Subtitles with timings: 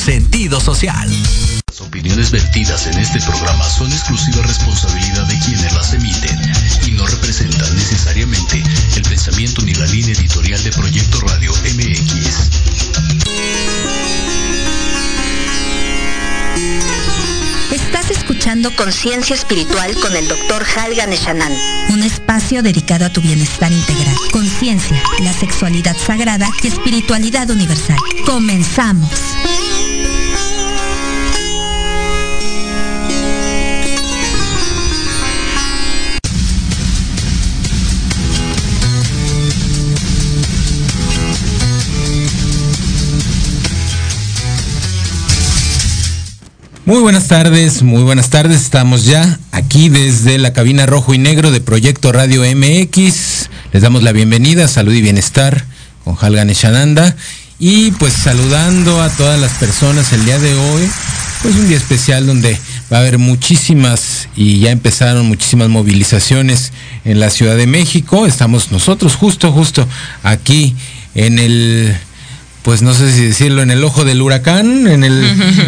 [0.00, 1.10] sentido social.
[1.68, 6.40] Las opiniones vertidas en este programa son exclusiva responsabilidad de quienes las emiten
[6.86, 8.62] y no representan necesariamente
[8.96, 12.50] el pensamiento ni la línea editorial de Proyecto Radio MX.
[17.72, 20.64] Estás escuchando Conciencia Espiritual con el Dr.
[20.76, 21.52] Halgan Eshanan.
[21.90, 24.16] Un espacio dedicado a tu bienestar integral.
[24.32, 27.98] Conciencia, la sexualidad sagrada y espiritualidad universal.
[28.24, 29.10] Comenzamos.
[46.90, 48.62] Muy buenas tardes, muy buenas tardes.
[48.62, 53.48] Estamos ya aquí desde la cabina rojo y negro de Proyecto Radio MX.
[53.72, 55.64] Les damos la bienvenida, salud y bienestar
[56.02, 57.14] con Halgan Eshananda.
[57.60, 60.90] Y pues saludando a todas las personas el día de hoy,
[61.42, 62.58] pues un día especial donde
[62.92, 66.72] va a haber muchísimas y ya empezaron muchísimas movilizaciones
[67.04, 68.26] en la Ciudad de México.
[68.26, 69.86] Estamos nosotros justo, justo
[70.24, 70.74] aquí
[71.14, 71.96] en el
[72.62, 75.24] pues no sé si decirlo, en el ojo del huracán, en el,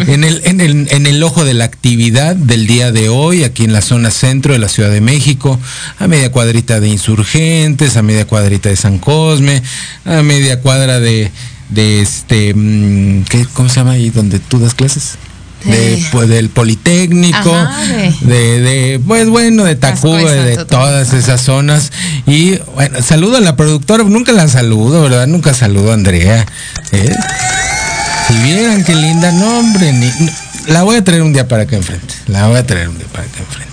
[0.07, 3.63] en el, en el, en el ojo de la actividad del día de hoy, aquí
[3.63, 5.59] en la zona centro de la Ciudad de México,
[5.97, 9.63] a media cuadrita de insurgentes, a media cuadrita de San Cosme,
[10.05, 11.31] a media cuadra de,
[11.69, 15.17] de este, mm, ¿qué, ¿cómo se llama ahí donde tú das clases?
[15.63, 21.41] De, pues, del Politécnico, Ajá, de- de, de, pues bueno, de Tacuba, de todas esas
[21.41, 21.91] zonas.
[22.27, 25.25] Y bueno, saludo a la productora, nunca la saludo, ¿verdad?
[25.27, 26.45] Nunca saludo a Andrea.
[26.91, 27.15] ¿eh?
[28.27, 30.11] Si vieran qué linda, no hombre, ni,
[30.67, 32.13] la voy a traer un día para acá enfrente.
[32.27, 33.71] La voy a traer un día para acá enfrente.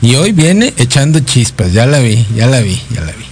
[0.00, 3.24] Y hoy viene echando chispas, ya la vi, ya la vi, ya la vi.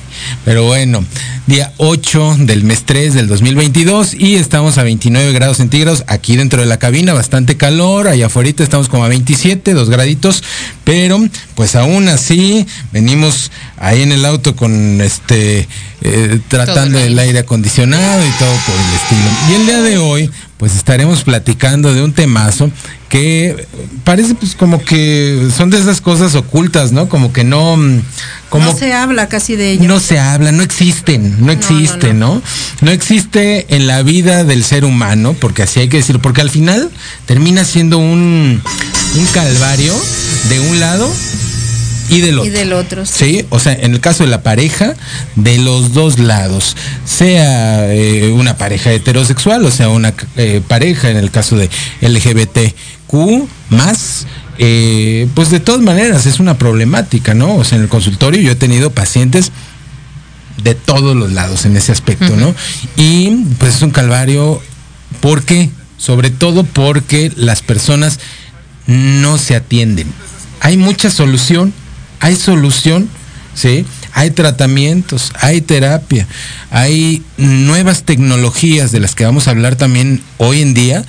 [0.44, 1.04] Pero bueno,
[1.46, 6.60] día 8 del mes 3 del 2022 y estamos a 29 grados centígrados aquí dentro
[6.60, 10.42] de la cabina, bastante calor, allá afuera estamos como a 27, dos graditos,
[10.84, 11.20] pero
[11.54, 15.66] pues aún así venimos ahí en el auto con este,
[16.02, 19.30] eh, tratando el aire acondicionado y todo por el estilo.
[19.50, 22.70] Y el día de hoy pues estaremos platicando de un temazo
[23.16, 23.66] que
[24.04, 27.08] parece pues como que son de esas cosas ocultas, ¿no?
[27.08, 27.76] Como que no...
[27.78, 28.02] mm,
[28.50, 29.88] Como, no se habla casi de ello.
[29.88, 32.42] no se habla, no existen, no existe, ¿no,
[32.82, 36.50] no, existe en la vida del ser humano, porque así hay que decirlo, porque al
[36.50, 36.90] final
[37.24, 38.60] termina siendo un,
[39.16, 39.94] un calvario
[40.50, 41.10] de un lado
[42.08, 42.48] y del otro.
[42.48, 43.04] y del otro.
[43.06, 43.12] sí.
[43.40, 44.94] Sí, o sea, en el caso de la pareja,
[45.34, 51.16] de los dos lados, sea eh, una pareja heterosexual, o sea, una eh, pareja en
[51.16, 51.68] el caso de
[53.08, 54.26] LGBTQ más,
[54.58, 57.56] eh, pues de todas maneras es una problemática, ¿no?
[57.56, 59.52] O sea, en el consultorio yo he tenido pacientes
[60.62, 62.54] de todos los lados en ese aspecto, ¿no?
[62.96, 64.60] Y pues es un calvario,
[65.20, 65.70] ¿por qué?
[65.98, 68.18] Sobre todo porque las personas
[68.86, 70.06] no se atienden.
[70.60, 71.72] Hay mucha solución,
[72.20, 73.08] hay solución,
[73.54, 73.84] ¿sí?
[74.12, 76.26] Hay tratamientos, hay terapia,
[76.70, 81.04] hay nuevas tecnologías de las que vamos a hablar también hoy en día,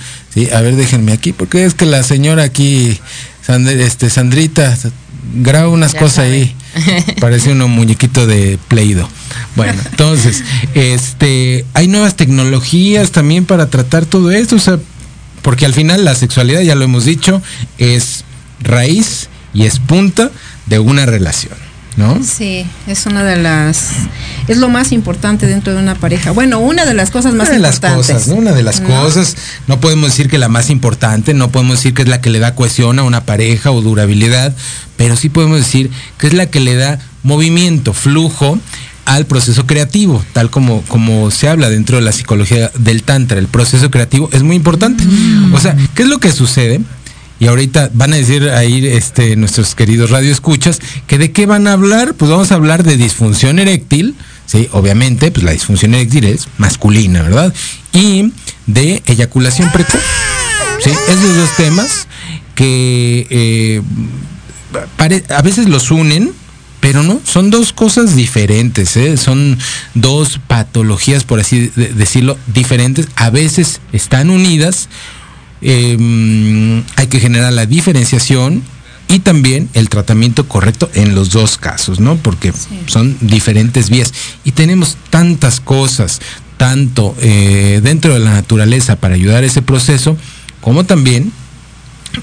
[0.46, 0.50] ¿sí?
[0.52, 2.98] A ver, déjenme aquí, porque es que la señora aquí,
[3.46, 4.76] Sand- este, Sandrita,
[5.34, 6.32] graba unas Ya cosas sabe.
[6.32, 6.54] ahí.
[7.20, 9.08] Parece uno muñequito de Play-Doh.
[9.56, 10.42] Bueno, entonces,
[10.74, 14.78] este, hay nuevas tecnologías también para tratar todo esto, o sea,
[15.42, 17.42] porque al final la sexualidad, ya lo hemos dicho,
[17.78, 18.24] es
[18.60, 20.30] raíz y es punta
[20.66, 21.54] de una relación,
[21.98, 22.22] ¿no?
[22.22, 23.90] Sí, es una de las.
[24.46, 26.30] Es lo más importante dentro de una pareja.
[26.30, 28.06] Bueno, una de las cosas más una de las importantes.
[28.06, 28.34] cosas, ¿no?
[28.36, 28.88] Una de las ¿no?
[28.88, 29.36] cosas,
[29.66, 32.38] no podemos decir que la más importante, no podemos decir que es la que le
[32.38, 34.54] da cohesión a una pareja o durabilidad,
[34.96, 38.58] pero sí podemos decir que es la que le da movimiento, flujo
[39.04, 43.38] al proceso creativo, tal como, como se habla dentro de la psicología del Tantra.
[43.38, 45.02] El proceso creativo es muy importante.
[45.54, 46.80] O sea, ¿qué es lo que sucede?
[47.40, 51.72] Y ahorita van a decir ahí este, nuestros queridos radioescuchas que de qué van a
[51.72, 56.48] hablar, pues vamos a hablar de disfunción eréctil, sí, obviamente, pues la disfunción eréctil es
[56.58, 57.54] masculina, ¿verdad?
[57.92, 58.32] Y
[58.66, 60.00] de eyaculación precoz.
[60.82, 62.06] Sí, esos dos temas
[62.54, 63.82] que eh,
[65.28, 66.32] a veces los unen,
[66.80, 69.16] pero no, son dos cosas diferentes, ¿eh?
[69.16, 69.58] son
[69.94, 73.08] dos patologías, por así de- decirlo, diferentes.
[73.16, 74.88] A veces están unidas,
[75.60, 78.62] eh, hay que generar la diferenciación
[79.08, 82.16] y también el tratamiento correcto en los dos casos, ¿no?
[82.16, 82.52] Porque
[82.86, 84.12] son diferentes vías.
[84.44, 86.20] Y tenemos tantas cosas,
[86.58, 90.16] tanto eh, dentro de la naturaleza para ayudar a ese proceso,
[90.60, 91.32] como también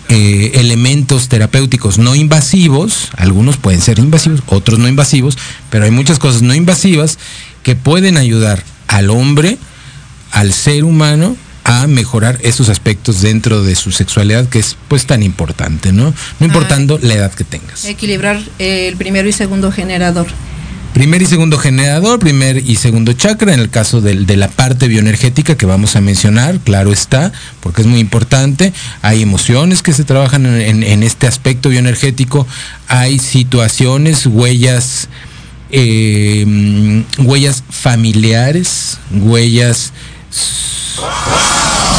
[0.09, 5.37] eh, elementos terapéuticos no invasivos, algunos pueden ser invasivos, otros no invasivos,
[5.71, 7.17] pero hay muchas cosas no invasivas
[7.63, 9.57] que pueden ayudar al hombre
[10.31, 11.35] al ser humano
[11.65, 16.13] a mejorar esos aspectos dentro de su sexualidad que es pues tan importante, ¿no?
[16.39, 17.85] No importando la edad que tengas.
[17.85, 20.27] Equilibrar eh, el primero y segundo generador.
[20.93, 24.87] Primer y segundo generador, primer y segundo chakra, en el caso de, de, la parte
[24.87, 28.71] bioenergética que vamos a mencionar, claro está, porque es muy importante.
[29.01, 32.47] Hay emociones que se trabajan en, en, en este aspecto bioenergético,
[32.87, 35.09] hay situaciones, huellas,
[35.71, 39.91] eh, huellas familiares, huellas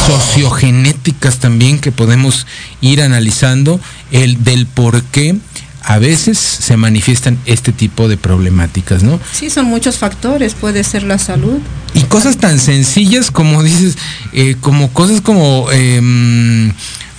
[0.06, 2.46] sociogenéticas también que podemos
[2.80, 3.80] ir analizando,
[4.10, 5.36] el del por qué
[5.82, 9.20] a veces se manifiestan este tipo de problemáticas, ¿no?
[9.32, 11.58] Sí, son muchos factores, puede ser la salud.
[11.94, 13.96] Y cosas tan sencillas como dices,
[14.32, 16.00] eh, como cosas como, eh,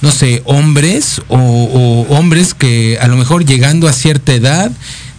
[0.02, 4.72] no sé, hombres o, o, hombres que a lo mejor llegando a cierta edad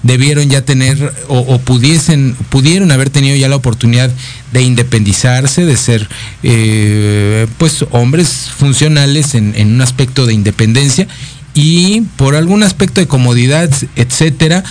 [0.03, 4.11] debieron ya tener o, pudiesen, pudieron haber tenido ya la oportunidad
[4.53, 6.09] de independizarse, de ser
[6.43, 11.09] eh, pues hombres funcionales en, en un aspecto de independencia
[11.55, 14.63] y por algún aspecto de comodidad, etcétera,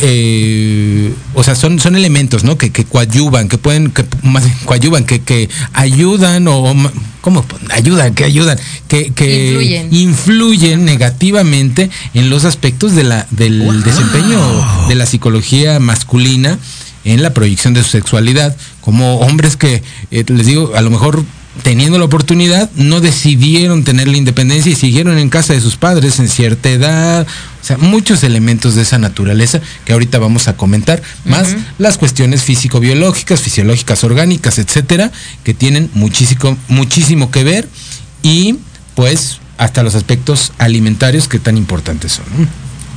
[0.00, 2.58] eh, o sea, son, son elementos, ¿no?
[2.58, 6.74] Que, que coadyuvan, que pueden, que más coadyuvan, que, que ayudan o,
[7.20, 7.44] ¿cómo?
[7.70, 8.58] Ayudan, que ayudan,
[8.88, 9.94] que, que influyen.
[9.94, 10.84] influyen.
[10.84, 13.72] negativamente en los aspectos de la, del wow.
[13.82, 16.58] desempeño de la psicología masculina
[17.04, 21.24] en la proyección de su sexualidad, como hombres que, eh, les digo, a lo mejor
[21.62, 26.18] teniendo la oportunidad, no decidieron tener la independencia y siguieron en casa de sus padres
[26.18, 27.26] en cierta edad.
[27.62, 31.64] O sea, muchos elementos de esa naturaleza que ahorita vamos a comentar, más uh -huh.
[31.78, 35.10] las cuestiones físico-biológicas, fisiológicas, orgánicas, etcétera,
[35.44, 37.68] que tienen muchísimo, muchísimo que ver
[38.22, 38.56] y
[38.94, 42.24] pues hasta los aspectos alimentarios que tan importantes son.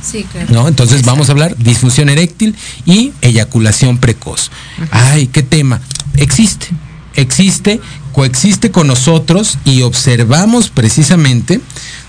[0.02, 0.46] Sí, claro.
[0.50, 0.68] ¿No?
[0.68, 1.12] Entonces Exacto.
[1.12, 2.56] vamos a hablar disfunción eréctil
[2.86, 4.50] y eyaculación precoz.
[4.78, 4.88] Uh -huh.
[4.90, 5.80] Ay, qué tema.
[6.16, 6.68] Existe,
[7.14, 7.80] existe,
[8.12, 11.60] coexiste con nosotros y observamos precisamente,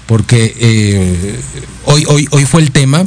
[0.05, 1.39] porque eh,
[1.85, 3.05] hoy, hoy, hoy fue el tema,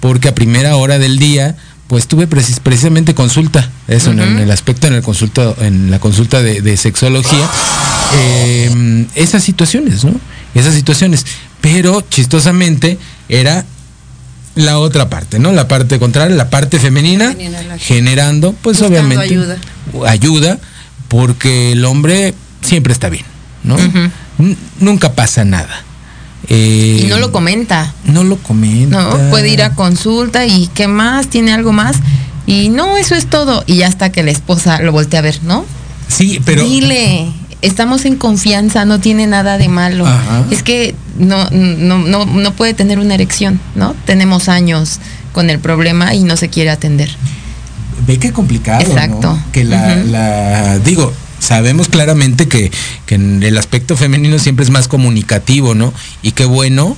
[0.00, 1.56] porque a primera hora del día,
[1.88, 4.22] pues tuve precis, precisamente consulta, eso, uh -huh.
[4.22, 7.48] en, el aspecto, en el consulta, en la consulta de, de sexología,
[8.14, 10.12] eh, esas situaciones, ¿no?
[10.54, 11.24] Esas situaciones.
[11.60, 13.64] Pero chistosamente era
[14.54, 15.52] la otra parte, ¿no?
[15.52, 19.56] La parte contraria, la parte femenina, femenina generando, pues obviamente ayuda.
[20.06, 20.58] ayuda
[21.08, 23.24] porque el hombre siempre está bien,
[23.64, 23.74] ¿no?
[23.74, 24.56] Uh -huh.
[24.80, 25.84] Nunca pasa nada.
[26.48, 27.92] Eh, y no lo comenta.
[28.04, 29.02] No lo comenta.
[29.02, 31.28] No, puede ir a consulta y ¿qué más?
[31.28, 31.96] ¿Tiene algo más?
[32.46, 33.64] Y no, eso es todo.
[33.66, 35.66] Y ya hasta que la esposa lo voltea a ver, ¿no?
[36.08, 36.64] Sí, pero.
[36.64, 40.06] Dile, estamos en confianza, no tiene nada de malo.
[40.06, 40.44] Ajá.
[40.50, 43.94] Es que no, no, no, no puede tener una erección, ¿no?
[44.06, 45.00] Tenemos años
[45.32, 47.10] con el problema y no se quiere atender.
[48.08, 48.80] Ve qué complicado.
[48.80, 49.34] Exacto.
[49.34, 49.44] ¿no?
[49.52, 50.04] Que la, uh -huh.
[50.06, 52.72] la, digo, sabemos claramente que,
[53.04, 55.92] que en el aspecto femenino siempre es más comunicativo, ¿no?
[56.22, 56.96] Y qué bueno,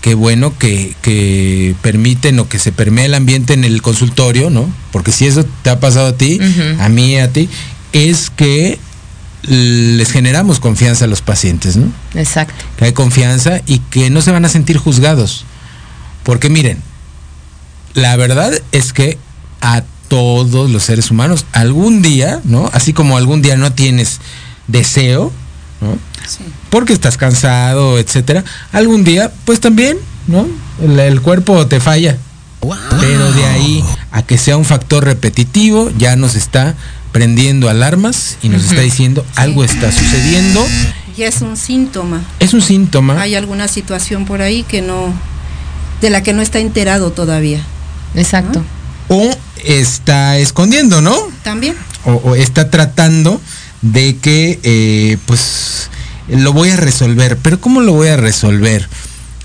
[0.00, 4.68] qué bueno que, que permiten o que se permea el ambiente en el consultorio, ¿no?
[4.90, 6.80] Porque si eso te ha pasado a ti, uh -huh.
[6.80, 7.48] a mí, a ti,
[7.92, 8.80] es que
[9.42, 11.86] les generamos confianza a los pacientes, ¿no?
[12.14, 12.64] Exacto.
[12.76, 15.44] Que hay confianza y que no se van a sentir juzgados.
[16.24, 16.78] Porque miren,
[17.94, 19.18] la verdad es que
[19.60, 22.70] a todos los seres humanos algún día, ¿no?
[22.72, 24.20] Así como algún día no tienes
[24.66, 25.32] deseo,
[25.80, 25.98] ¿no?
[26.26, 26.44] Sí.
[26.70, 28.44] Porque estás cansado, etcétera.
[28.72, 30.46] Algún día, pues también, ¿no?
[30.82, 32.18] El, el cuerpo te falla.
[32.60, 32.76] Wow.
[33.00, 36.74] Pero de ahí a que sea un factor repetitivo, ya nos está
[37.12, 38.70] prendiendo alarmas y nos uh -huh.
[38.70, 39.32] está diciendo sí.
[39.36, 40.66] algo está sucediendo.
[41.16, 42.22] Ya es un síntoma.
[42.38, 43.20] Es un síntoma.
[43.20, 45.12] Hay alguna situación por ahí que no,
[46.00, 47.60] de la que no está enterado todavía.
[48.14, 48.60] Exacto.
[48.60, 48.77] ¿no?
[49.08, 49.30] O
[49.64, 51.16] está escondiendo, ¿no?
[51.42, 51.74] También.
[52.04, 53.40] O, o está tratando
[53.82, 55.90] de que, eh, pues,
[56.28, 57.38] lo voy a resolver.
[57.38, 58.88] Pero ¿cómo lo voy a resolver?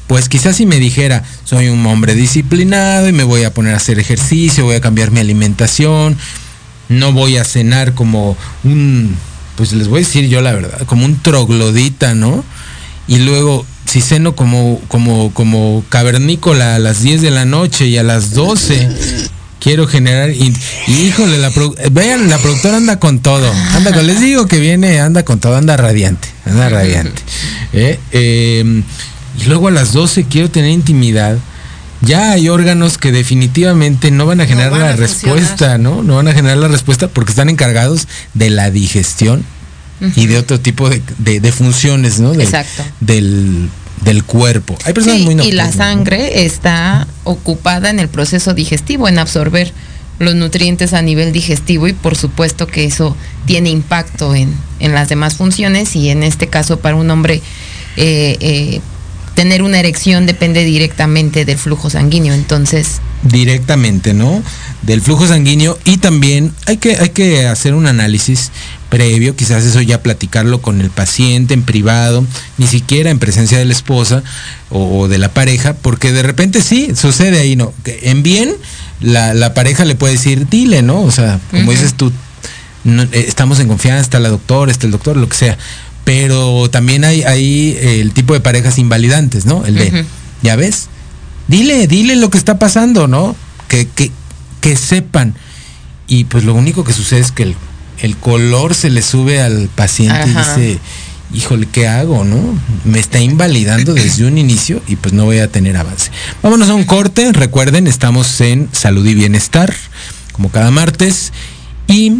[0.08, 3.78] Pues quizás si me dijera, soy un hombre disciplinado y me voy a poner a
[3.78, 6.18] hacer ejercicio, voy a cambiar mi alimentación,
[6.90, 9.16] no voy a cenar como un,
[9.56, 12.44] pues les voy a decir yo la verdad, como un troglodita, ¿no?
[13.08, 17.98] Y luego, si ceno como, como, como cavernícola a las 10 de la noche y
[17.98, 18.90] a las 12
[19.64, 20.54] quiero generar y,
[20.88, 21.50] y híjole la
[21.92, 25.56] vean la productora anda con todo anda con les digo que viene anda con todo
[25.56, 27.22] anda radiante anda radiante
[27.72, 27.98] ¿eh?
[28.12, 28.84] Eh,
[29.40, 31.38] y luego a las 12 quiero tener intimidad
[32.02, 36.04] ya hay órganos que definitivamente no van a generar no van la a respuesta, ¿no?
[36.04, 39.46] No van a generar la respuesta porque están encargados de la digestión
[40.02, 40.12] uh -huh.
[40.18, 42.34] y de otro tipo de, de, de funciones, ¿no?
[42.34, 42.84] De, Exacto.
[43.00, 43.70] Del,
[44.02, 44.78] del cuerpo.
[44.86, 49.72] Hay personas sí, muy Y la sangre está ocupada en el proceso digestivo, en absorber
[50.20, 55.10] los nutrientes a nivel digestivo y por supuesto que eso tiene impacto en, en las
[55.10, 57.42] demás funciones y en este caso para un hombre
[57.98, 58.82] eh, eh,
[59.36, 63.02] tener una erección depende directamente del flujo sanguíneo, entonces...
[63.24, 64.44] Directamente, ¿no?
[64.84, 68.52] Del flujo sanguíneo y también hay que, hay que hacer un análisis
[68.90, 72.26] previo, quizás eso ya platicarlo con el paciente en privado,
[72.58, 74.24] ni siquiera en presencia de la esposa
[74.70, 77.74] o, de la pareja, porque de repente sí, sucede ahí, ¿no?
[77.86, 78.54] En bien,
[79.00, 81.02] la, pareja le puede decir, dile, ¿no?
[81.02, 82.12] O sea, como dices tú,
[82.86, 85.58] eh, estamos en confianza, está la doctora, está el doctor, lo que sea
[86.04, 89.66] pero también hay, hay el tipo de parejas invalidantes, ¿no?
[89.66, 90.06] El de,
[90.42, 90.88] ya ves,
[91.48, 93.36] dile, dile lo que está pasando, ¿no?
[93.68, 94.12] Que, que,
[94.64, 95.36] que sepan.
[96.08, 97.54] Y pues lo único que sucede es que
[98.00, 100.80] el, color se le sube al paciente y dice,
[101.34, 102.58] híjole, ¿qué hago, no?
[102.86, 106.10] Me está invalidando desde un inicio y pues no voy a tener avance.
[106.42, 107.32] Vámonos a un corte.
[107.34, 109.74] Recuerden, estamos en Salud y Bienestar,
[110.32, 111.34] como cada martes.
[111.88, 112.14] Y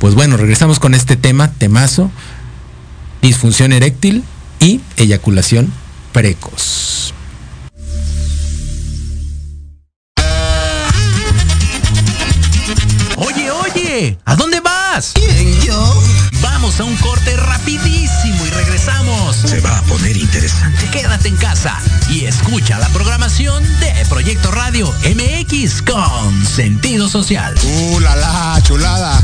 [0.00, 2.10] pues bueno, regresamos con este tema, temazo
[3.22, 4.24] disfunción eréctil
[4.60, 5.72] y eyaculación
[6.12, 7.14] precoz.
[14.24, 15.12] ¿A dónde vas?
[15.14, 16.02] ¿Quién, yo?
[16.40, 19.34] Vamos a un corte rapidísimo y regresamos.
[19.36, 20.88] Se va a poner interesante.
[20.92, 21.76] Quédate en casa
[22.08, 27.54] y escucha la programación de Proyecto Radio MX con sentido social.
[27.64, 29.20] ¡Uh, la, la chulada!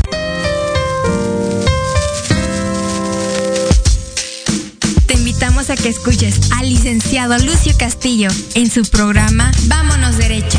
[5.35, 10.57] invitamos a que escuches al licenciado Lucio Castillo en su programa Vámonos Derecho,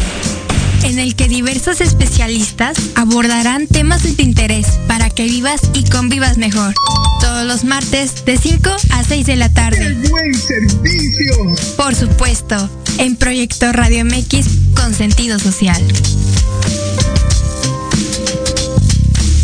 [0.87, 6.39] en el que diversos especialistas abordarán temas de tu interés para que vivas y convivas
[6.39, 6.75] mejor.
[7.21, 9.79] Todos los martes de 5 a 6 de la tarde.
[9.79, 11.75] ¡Qué buen servicio!
[11.77, 15.83] Por supuesto, en Proyecto Radio MX con sentido social.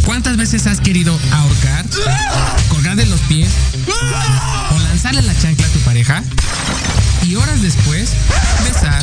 [0.04, 1.86] ¿Cuántas veces has querido ahorcar,
[2.68, 3.50] colgar de los pies
[4.70, 6.22] o lanzarle la chancla a tu pareja?
[7.26, 8.10] Y horas después,
[8.64, 9.02] besar,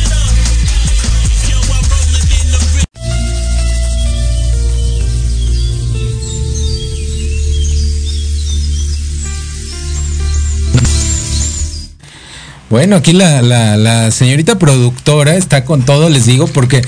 [12.71, 16.81] Bueno, aquí la, la, señorita productora está con todo, les digo, porque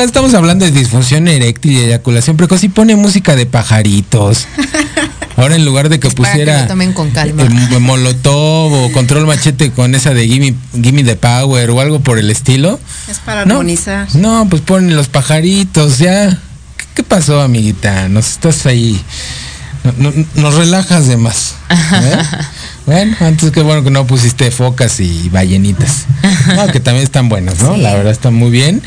[0.00, 4.46] estamos hablando de disfunción eréctil y eyaculación precoz y pone música de pajaritos.
[5.36, 7.48] Ahora en lugar de que pusiera con calma.
[7.80, 12.30] molotov o control machete con esa de gimme, gimme the power o algo por el
[12.30, 12.78] estilo.
[13.08, 14.06] Es para armonizar.
[14.14, 16.38] No, pues ponen los pajaritos, ya.
[16.94, 18.08] ¿Qué, pasó, amiguita?
[18.08, 19.02] Nos estás ahí.
[20.36, 21.56] nos relajas de más.
[21.70, 22.18] ¿eh?
[22.86, 26.04] Bueno, antes que bueno que no pusiste focas y ballenitas.
[26.72, 27.76] que también están buenas, ¿no?
[27.76, 28.82] La verdad están muy bien.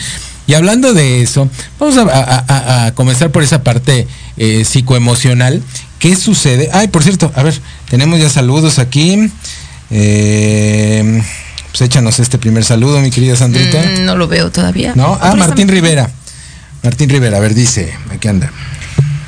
[0.46, 1.50] Y hablando de eso,
[1.80, 5.62] vamos a, comenzar por esa parte eh, psicoemocional.
[6.00, 6.70] ¿Qué sucede?
[6.72, 9.30] Ay, por cierto, a ver, tenemos ya saludos aquí.
[9.90, 11.22] Eh,
[11.72, 13.82] pues échanos este primer saludo, mi querida Sandrita.
[13.82, 14.94] Mm, no lo veo todavía.
[14.96, 16.10] No, ah, Martín Rivera.
[16.82, 18.52] Martín Rivera, a ver, dice, aquí anda.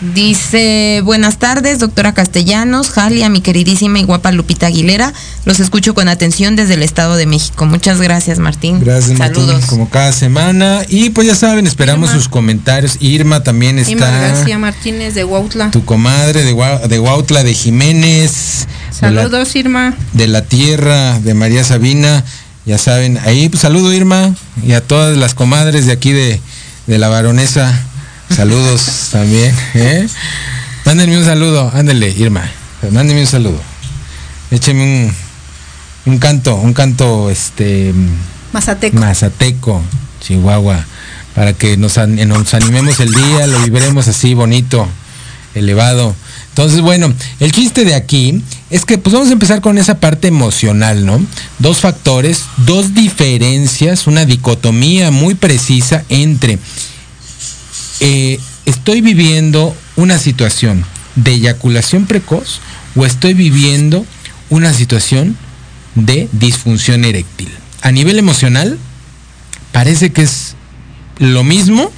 [0.01, 5.13] Dice, buenas tardes, doctora Castellanos, Jalia, mi queridísima y guapa Lupita Aguilera.
[5.45, 7.65] Los escucho con atención desde el Estado de México.
[7.65, 8.79] Muchas gracias, Martín.
[8.79, 9.65] Gracias, Saludos.
[9.65, 10.83] como cada semana.
[10.87, 12.97] Y pues ya saben, esperamos sus comentarios.
[13.01, 13.91] Irma también está.
[13.91, 15.71] Irma García Martínez de Huautla.
[15.71, 16.55] Tu comadre de,
[16.87, 18.67] de Huautla, de Jiménez.
[18.91, 19.95] Saludos, Irma.
[20.13, 22.23] De la tierra, de María Sabina.
[22.65, 26.39] Ya saben, ahí pues, saludo Irma y a todas las comadres de aquí de,
[26.85, 27.73] la baronesa.
[28.35, 29.55] Saludos también.
[29.73, 30.07] ¿eh?
[30.85, 32.49] Mándenme un saludo, ándele, Irma.
[32.91, 33.59] Mándenme un saludo.
[34.51, 35.13] Écheme un,
[36.13, 37.93] un canto, un canto este
[38.53, 38.97] Mazateco.
[38.97, 39.81] Mazateco,
[40.21, 40.85] Chihuahua,
[41.35, 44.87] para que nos, nos animemos el día, lo viviremos así bonito,
[45.53, 46.15] elevado.
[46.49, 50.27] Entonces, bueno, el chiste de aquí es que pues vamos a empezar con esa parte
[50.27, 51.23] emocional, ¿no?
[51.59, 56.59] Dos factores, dos diferencias, una dicotomía muy precisa entre
[57.99, 62.61] eh, estoy viviendo una situación de eyaculación precoz
[62.95, 64.05] o estoy viviendo
[64.49, 65.37] una situación
[65.95, 67.49] de disfunción eréctil.
[67.81, 68.77] A nivel emocional,
[69.71, 70.55] parece que es
[71.17, 71.91] lo mismo,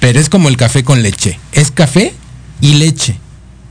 [0.00, 1.38] pero es como el café con leche.
[1.52, 2.14] Es café
[2.60, 3.16] y leche.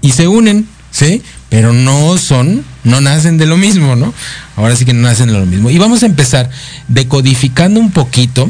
[0.01, 1.21] Y se unen, ¿sí?
[1.49, 4.13] Pero no son, no nacen de lo mismo, ¿no?
[4.55, 5.69] Ahora sí que no nacen de lo mismo.
[5.69, 6.49] Y vamos a empezar
[6.87, 8.49] decodificando un poquito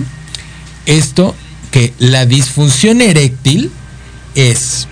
[0.86, 1.36] esto
[1.72, 3.72] que la disfunción eréctil
[4.36, 4.88] es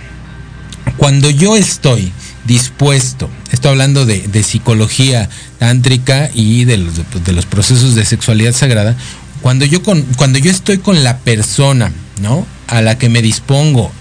[0.96, 2.12] cuando yo estoy
[2.46, 8.96] dispuesto, estoy hablando de, psicología tántrica y de los, de los, procesos de sexualidad sagrada,
[9.42, 12.46] cuando yo, con, cuando yo estoy con la persona, ¿no?
[12.66, 13.92] A la que me dispongo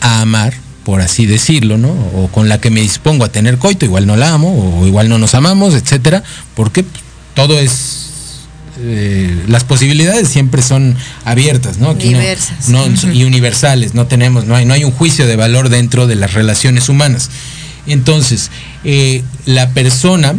[0.00, 0.54] a amar,
[0.84, 1.90] por así decirlo, ¿no?
[1.90, 5.08] O con la que me dispongo a tener coito, igual no la amo, o igual
[5.08, 6.22] no nos amamos, etcétera,
[6.54, 6.84] porque
[7.34, 8.05] todo es
[8.78, 11.78] eh, las posibilidades siempre son abiertas.
[13.12, 16.34] Y universales, no tenemos, no hay, no hay un juicio de valor dentro de las
[16.34, 17.30] relaciones humanas.
[17.86, 18.50] Entonces,
[18.84, 20.34] eh, la persona,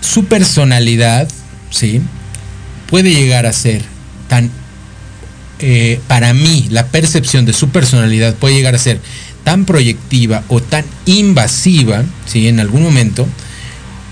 [0.00, 1.28] su personalidad,
[1.70, 2.00] ¿sí?
[2.88, 3.82] Puede llegar a ser
[4.28, 4.50] tan
[5.58, 9.00] eh, para mí la percepción de su personalidad puede llegar a ser
[9.42, 12.48] tan proyectiva o tan invasiva, ¿sí?
[12.48, 13.26] en algún momento,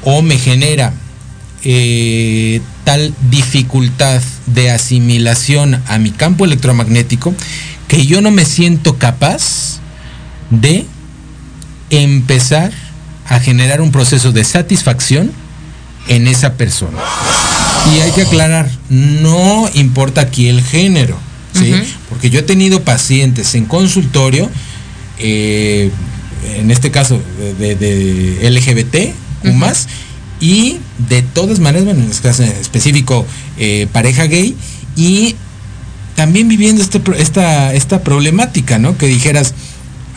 [0.03, 0.95] o me genera
[1.65, 7.35] eh, tal dificultad de asimilación a mi campo electromagnético
[7.89, 9.81] que yo no me siento capaz
[10.51, 10.87] de
[11.91, 12.73] empezar
[13.29, 15.33] a generar un proceso de satisfacción
[16.09, 16.99] en esa persona.
[17.95, 21.19] Y hay que aclarar, no importa aquí el género.
[22.09, 24.51] Porque yo he tenido pacientes en consultorio,
[25.19, 25.91] eh,
[26.57, 27.23] en este caso
[27.59, 29.87] de, LGBT, más,
[30.45, 30.77] y
[31.09, 33.25] de todas maneras, bueno, en este caso específico,
[33.57, 34.55] eh, pareja gay,
[34.95, 35.37] y
[36.17, 38.99] también viviendo este, esta, esta problemática, ¿no?
[38.99, 39.55] Que dijeras,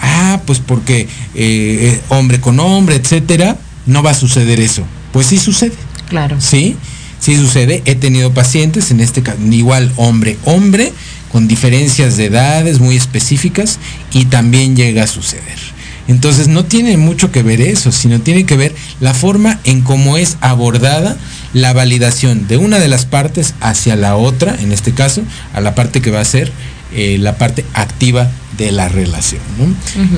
[0.01, 4.83] ah, pues porque eh, hombre con hombre, etcétera, no va a suceder eso.
[5.13, 5.71] Pues sí sucede.
[6.09, 6.35] Claro.
[6.41, 6.75] Sí,
[7.21, 7.81] sí sucede.
[7.85, 10.91] He tenido pacientes, en este caso, igual hombre, hombre,
[11.31, 13.79] con diferencias de edades muy específicas
[14.11, 15.76] y también llega a suceder.
[16.07, 20.17] Entonces no tiene mucho que ver eso, sino tiene que ver la forma en cómo
[20.17, 21.17] es abordada
[21.53, 25.21] la validación de una de las partes hacia la otra, en este caso,
[25.53, 26.51] a la parte que va a ser
[26.93, 29.41] eh, la parte activa de la relación.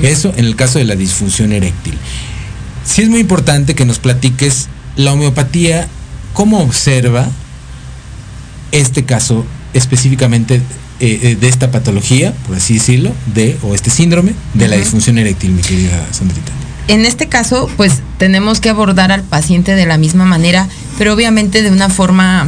[0.04, 1.96] Eso en el caso de la disfunción eréctil.
[2.86, 5.88] Sí es muy importante que nos platiques la homeopatía,
[6.34, 7.28] cómo observa
[8.72, 10.62] este caso específicamente
[11.00, 15.18] eh, eh, de esta patología, por así decirlo, de, o este síndrome de la disfunción
[15.18, 16.52] eréctil, mi querida Sandrita.
[16.90, 21.62] En este caso, pues tenemos que abordar al paciente de la misma manera, pero obviamente
[21.62, 22.48] de una forma,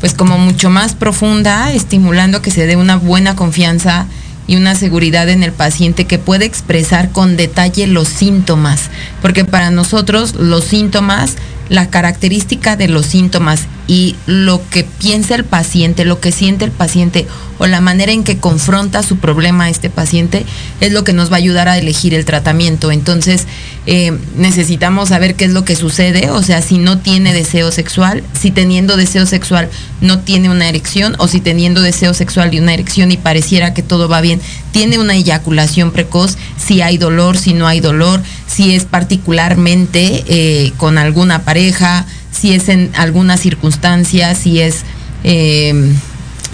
[0.00, 4.06] pues como mucho más profunda, estimulando que se dé una buena confianza
[4.46, 8.90] y una seguridad en el paciente que puede expresar con detalle los síntomas,
[9.22, 11.36] porque para nosotros los síntomas
[11.70, 16.72] la característica de los síntomas y lo que piensa el paciente, lo que siente el
[16.72, 17.26] paciente
[17.58, 20.46] o la manera en que confronta su problema a este paciente
[20.80, 22.90] es lo que nos va a ayudar a elegir el tratamiento.
[22.90, 23.46] Entonces,
[23.86, 28.24] eh, necesitamos saber qué es lo que sucede, o sea, si no tiene deseo sexual,
[28.32, 29.68] si teniendo deseo sexual
[30.00, 33.82] no tiene una erección, o si teniendo deseo sexual y una erección y pareciera que
[33.82, 34.40] todo va bien,
[34.72, 40.72] tiene una eyaculación precoz, si hay dolor, si no hay dolor, si es particularmente eh,
[40.78, 41.59] con alguna pareja,
[42.30, 44.82] si es en alguna circunstancia, si es
[45.24, 45.92] eh,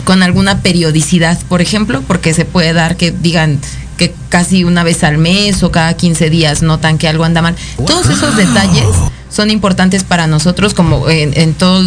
[0.04, 3.60] con alguna periodicidad, por ejemplo, porque se puede dar que digan
[3.96, 7.56] que casi una vez al mes o cada 15 días notan que algo anda mal.
[7.86, 8.86] Todos esos detalles
[9.30, 11.82] son importantes para nosotros como en, todo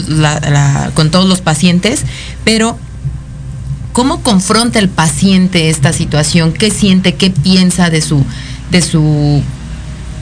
[0.94, 2.04] con todos los pacientes,
[2.44, 2.78] pero
[3.94, 6.52] ¿cómo confronta el paciente esta situación?
[6.52, 7.16] ¿Qué siente?
[7.16, 8.26] ¿Qué piensa de su,
[8.72, 9.42] de su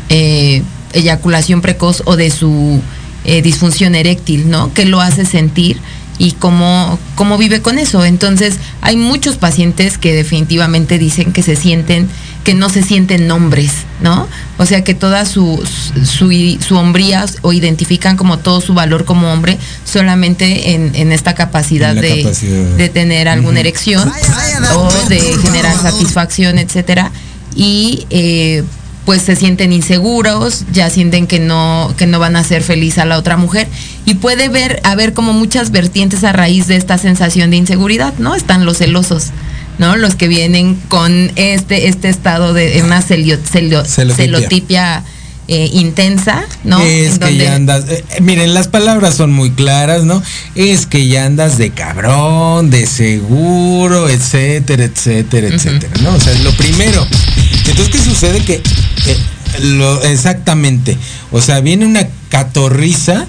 [0.10, 0.62] eh,
[0.94, 2.82] eyaculación precoz o de su
[3.26, 4.74] eh, disfunción eréctil, ¿no?
[4.74, 5.78] ¿Qué lo hace sentir?
[6.20, 8.04] y cómo, cómo vive con eso.
[8.04, 12.10] Entonces, hay muchos pacientes que definitivamente dicen que se sienten
[12.44, 14.26] que no se sienten hombres, ¿no?
[14.58, 15.62] O sea que toda su,
[16.06, 21.36] su, su hombría o identifican como todo su valor como hombre solamente en, en esta
[21.36, 22.64] capacidad, En de, capacidad.
[22.78, 24.10] de tener alguna erección
[24.76, 27.12] o de generar satisfacción, etcétera.
[27.54, 28.64] Y eh,
[29.08, 33.06] pues se sienten inseguros, ya sienten que no, que no van a hacer feliz a
[33.06, 33.66] la otra mujer.
[34.06, 38.36] Y puede ver, haber como muchas vertientes a raíz de esta sensación de inseguridad, ¿no?
[38.36, 39.28] Están los celosos.
[39.80, 39.96] ¿no?
[39.96, 45.04] Los que vienen con este, este estado de una celio- celio- Celotipia.
[45.50, 46.82] eh, intensa, ¿no?
[46.82, 50.22] Es En que donde- ya andas, eh, eh, miren, las palabras son muy claras, ¿no?
[50.56, 56.16] Es que ya andas de cabrón, de seguro, etcétera, etcétera, etcétera, ¿no?
[56.16, 57.08] O sea, es lo primero.
[57.66, 58.42] Entonces, ¿qué sucede?
[58.44, 58.62] Que
[59.08, 59.18] eh,
[59.62, 60.98] lo, exactamente,
[61.32, 63.26] o sea, viene una catorriza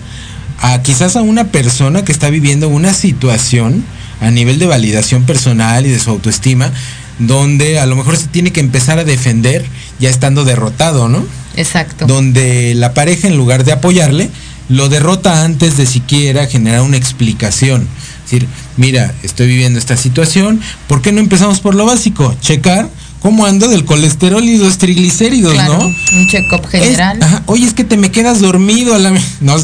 [0.60, 3.84] a quizás a una persona que está viviendo una situación
[4.20, 6.72] a nivel de validación personal y de su autoestima,
[7.18, 9.64] donde a lo mejor se tiene que empezar a defender
[9.98, 11.24] ya estando derrotado, ¿no?
[11.56, 12.06] Exacto.
[12.06, 14.30] donde la pareja en lugar de apoyarle,
[14.68, 17.88] lo derrota antes de siquiera generar una explicación.
[18.24, 22.36] Es decir, mira, estoy viviendo esta situación, ¿por qué no empezamos por lo básico?
[22.40, 22.88] Checar
[23.20, 25.86] cómo ando del colesterol y los triglicéridos, Claro, ¿no?
[26.18, 27.18] un check-up Es- general.
[27.22, 29.56] ajá, oye, es que te me quedas dormido a la no,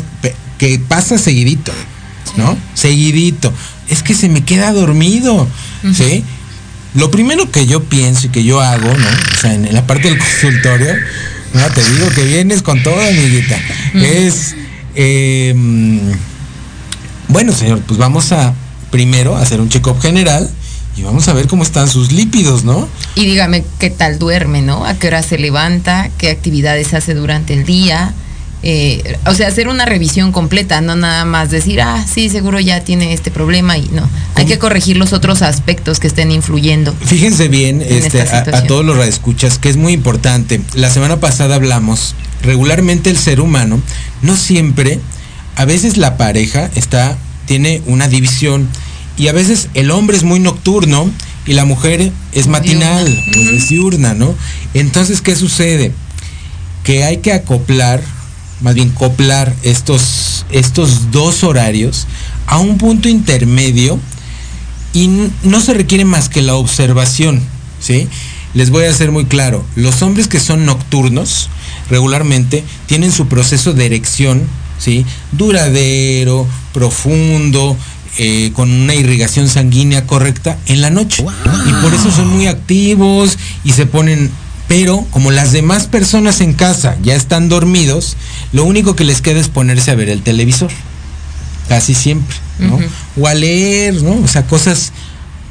[0.59, 1.73] que pasa seguidito,
[2.37, 2.57] ¿no?
[2.75, 3.53] Seguidito.
[3.89, 5.47] Es que se me queda dormido,
[5.95, 6.25] ¿sí?
[6.95, 9.07] Lo primero que yo pienso y que yo hago, ¿no?
[9.37, 10.95] O sea, en la parte del consultorio,
[11.53, 13.59] no, te digo que vienes con todo, amiguita.
[13.95, 14.55] Es,
[14.95, 15.55] eh,
[17.29, 18.55] bueno, señor, pues vamos a
[18.91, 20.49] primero hacer un check-up general
[20.97, 22.89] y vamos a ver cómo están sus lípidos, ¿no?
[23.15, 24.87] Y dígame qué tal duerme, ¿no?
[24.87, 28.15] A qué hora se levanta, qué actividades hace durante el día.
[28.67, 32.83] Eh, o sea, hacer una revisión completa, no nada más decir, ah, sí, seguro ya
[32.83, 34.09] tiene este problema y no.
[34.37, 36.95] Hay que corregir los otros aspectos que estén influyendo.
[37.05, 40.63] Fíjense bien En este, a, a todos los radioescuchas que es muy importante.
[40.75, 43.83] La semana pasada hablamos, regularmente el ser humano,
[44.23, 44.99] no siempre,
[45.57, 48.69] a veces la pareja está, tiene una división
[49.17, 51.11] y a veces el hombre es muy nocturno
[51.47, 53.33] y la mujer es matinal, Diurna.
[53.33, 54.35] pues es diurna, ¿no?
[54.73, 55.93] Entonces, ¿qué sucede?
[56.83, 58.03] Que hay que acoplar,
[58.61, 62.07] más bien coplar estos, estos dos horarios
[62.47, 63.99] a un punto intermedio
[64.93, 65.09] y
[65.43, 67.43] no se requiere más que la observación,
[67.81, 68.09] ¿sí?
[68.55, 71.51] Les voy a hacer muy claro, los hombres que son nocturnos
[71.91, 74.43] regularmente tienen su proceso de erección,
[74.79, 75.05] ¿sí?
[75.33, 77.77] Duradero, profundo,
[78.19, 81.25] eh, con una irrigación sanguínea correcta en la noche.
[81.69, 84.31] Y por eso son muy activos y se ponen...
[84.67, 88.17] Pero como las demás personas en casa ya están dormidos,
[88.53, 90.71] lo único que les queda es ponerse a ver el televisor
[91.69, 92.79] casi siempre, ¿no?
[93.21, 94.13] O a leer, ¿no?
[94.23, 94.93] O sea, cosas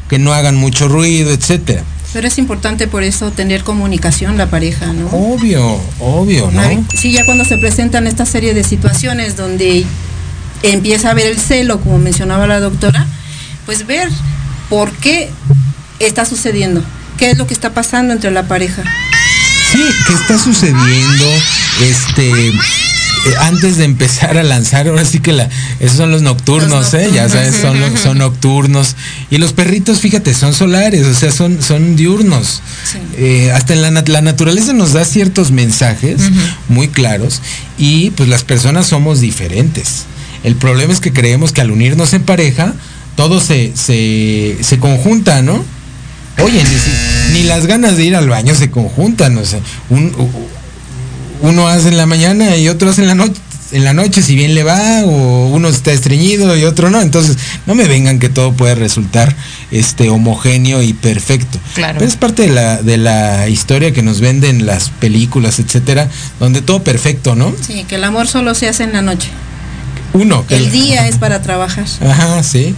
[0.09, 1.83] que no hagan mucho ruido, etcétera.
[2.13, 5.07] Pero es importante por eso tener comunicación la pareja, ¿no?
[5.07, 6.85] Obvio, obvio, ¿no?
[6.95, 9.85] Sí, ya cuando se presentan esta serie de situaciones donde
[10.63, 13.05] empieza a haber el celo, como mencionaba la doctora,
[13.65, 14.09] pues ver
[14.69, 15.29] por qué
[15.99, 16.83] está sucediendo,
[17.17, 18.83] qué es lo que está pasando entre la pareja.
[19.71, 21.25] Sí, ¿qué está sucediendo?
[21.81, 25.49] Este, eh, antes de empezar a lanzar, ahora sí que la,
[25.79, 27.09] esos son los nocturnos, Los ¿eh?
[27.13, 28.01] Ya sabes, son, nocturnos.
[28.01, 28.95] son nocturnos.
[29.31, 32.61] Y los perritos, fíjate, son solares, o sea, son, son diurnos.
[32.91, 32.99] Sí.
[33.17, 36.21] Eh, hasta en la, la naturaleza nos da ciertos mensajes
[36.67, 37.41] muy claros
[37.77, 40.05] y pues las personas somos diferentes.
[40.43, 42.73] El problema es que creemos que al unirnos en pareja,
[43.15, 45.63] todo se, se, se conjunta, ¿no?
[46.41, 50.11] Oye, ni, si- ni las ganas de ir al baño se conjuntan, o sea, un-
[51.41, 53.33] uno hace en la mañana y otro hace en la noche
[53.71, 57.37] en la noche si bien le va o uno está estreñido y otro no entonces
[57.65, 59.35] no me vengan que todo puede resultar
[59.71, 61.95] este homogéneo y perfecto Claro.
[61.97, 66.07] Pero es parte de la de la historia que nos venden las películas etcétera
[66.39, 69.29] donde todo perfecto no Sí, que el amor solo se hace en la noche.
[70.13, 71.85] Uno que El día es para trabajar.
[72.01, 72.73] Ajá, sí.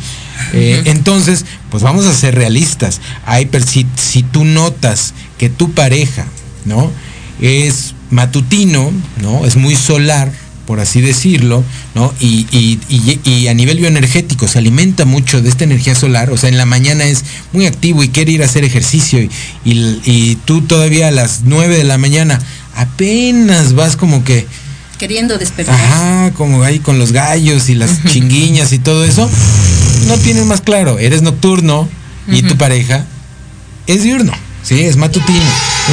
[0.54, 3.02] Eh, Entonces, pues vamos a ser realistas.
[3.26, 6.26] Hay, si, si tú notas que tu pareja,
[6.66, 6.92] ¿no?
[7.42, 9.46] Es matutino, ¿no?
[9.46, 10.32] Es muy solar,
[10.66, 12.14] por así decirlo, ¿no?
[12.20, 16.38] Y, y- y- y a nivel bioenergético se alimenta mucho de esta energía solar, o
[16.38, 19.30] sea, en la mañana es muy activo y quiere ir a hacer ejercicio y,
[19.66, 22.40] y- y tú todavía a las 9 de la mañana
[22.76, 24.46] apenas vas como que
[24.98, 25.76] Queriendo despertar.
[25.76, 29.30] Ajá, como ahí con los gallos y las chinguiñas y todo eso.
[30.08, 31.90] No tienes más claro, eres nocturno
[32.28, 33.06] y tu pareja
[33.88, 35.40] es diurno, sí, es matutino.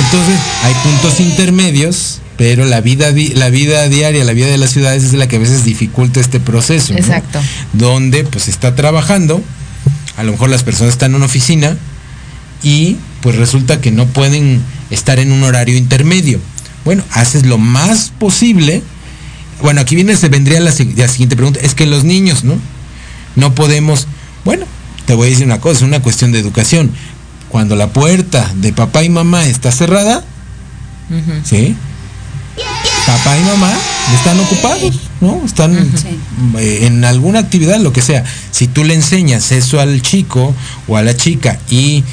[0.04, 5.04] Entonces, hay puntos intermedios, pero la vida la vida diaria, la vida de las ciudades
[5.04, 6.92] es la que a veces dificulta este proceso.
[6.92, 6.98] ¿no?
[6.98, 7.40] Exacto.
[7.72, 9.42] Donde pues está trabajando,
[10.16, 11.76] a lo mejor las personas están en una oficina
[12.62, 16.40] y pues resulta que no pueden estar en un horario intermedio.
[16.84, 18.82] Bueno, haces lo más posible.
[19.62, 21.61] Bueno, aquí viene, se vendría la, la siguiente pregunta.
[21.62, 22.59] Es que los niños, ¿no?
[23.37, 24.07] No podemos,
[24.44, 24.66] bueno,
[25.07, 26.90] te voy a decir una cosa, es una cuestión de educación.
[27.48, 30.25] Cuando la puerta de papá y mamá está cerrada,
[31.44, 31.77] ¿sí?
[33.07, 33.72] Papá y mamá
[34.14, 35.42] están ocupados, ¿no?
[35.44, 35.77] Están
[36.59, 38.25] eh, en alguna actividad, lo que sea.
[38.51, 40.55] Si tú le enseñas eso al chico
[40.88, 42.05] o a la chica y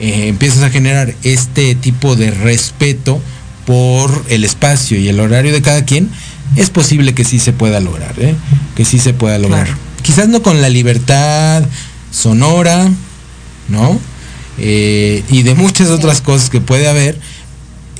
[0.00, 3.20] eh, empiezas a generar este tipo de respeto
[3.66, 6.10] por el espacio y el horario de cada quien,
[6.56, 8.34] es posible que sí se pueda lograr, ¿eh?
[8.74, 9.68] que sí se pueda lograr.
[10.02, 11.62] Quizás no con la libertad
[12.10, 12.88] sonora,
[13.68, 13.98] ¿no?
[14.58, 17.18] Eh, y de muchas otras cosas que puede haber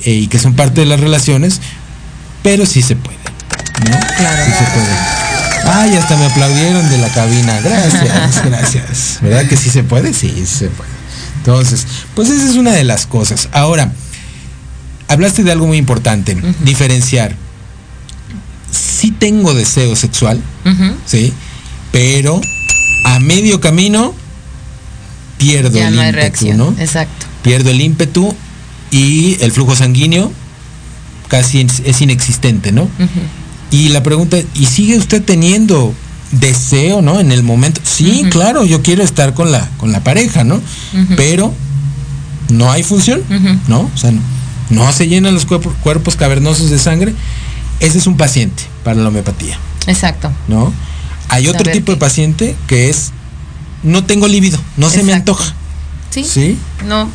[0.03, 1.61] eh, y que son parte de las relaciones,
[2.43, 3.17] pero sí se puede,
[3.89, 3.97] ¿no?
[4.17, 4.45] Claro.
[4.45, 5.19] Sí se puede.
[5.71, 7.59] Ay, hasta me aplaudieron de la cabina.
[7.61, 9.19] Gracias, gracias.
[9.21, 10.13] ¿Verdad que sí se puede?
[10.13, 10.89] Sí, sí se puede.
[11.37, 11.85] Entonces,
[12.15, 13.49] pues esa es una de las cosas.
[13.51, 13.91] Ahora,
[15.07, 17.35] hablaste de algo muy importante, diferenciar.
[18.99, 20.41] Sí tengo deseo sexual,
[21.05, 21.31] ¿sí?
[21.91, 22.41] Pero
[23.05, 24.13] a medio camino
[25.37, 26.57] pierdo Ya el no hay ímpetu, reacción.
[26.57, 26.75] ¿no?
[26.77, 27.25] Exacto.
[27.41, 28.35] Pierdo el ímpetu
[28.91, 30.31] y el flujo sanguíneo
[31.29, 32.89] casi es es inexistente, ¿no?
[33.71, 35.93] Y la pregunta, ¿y sigue usted teniendo
[36.31, 37.19] deseo, ¿no?
[37.19, 37.81] En el momento.
[37.83, 40.61] Sí, claro, yo quiero estar con la, con la pareja, ¿no?
[41.15, 41.53] Pero
[42.49, 43.21] no hay función,
[43.67, 43.89] ¿no?
[43.93, 44.21] O sea, no,
[44.69, 47.13] no se llenan los cuerpos, cuerpos cavernosos de sangre.
[47.79, 50.31] Ese es un paciente para la homeopatía, Exacto.
[50.47, 50.73] ¿no?
[51.29, 53.11] Hay otro Saber tipo de paciente que es,
[53.83, 55.53] no tengo libido, no se me antoja.
[56.09, 56.23] Sí.
[56.23, 56.57] ¿Sí?
[56.87, 57.09] No.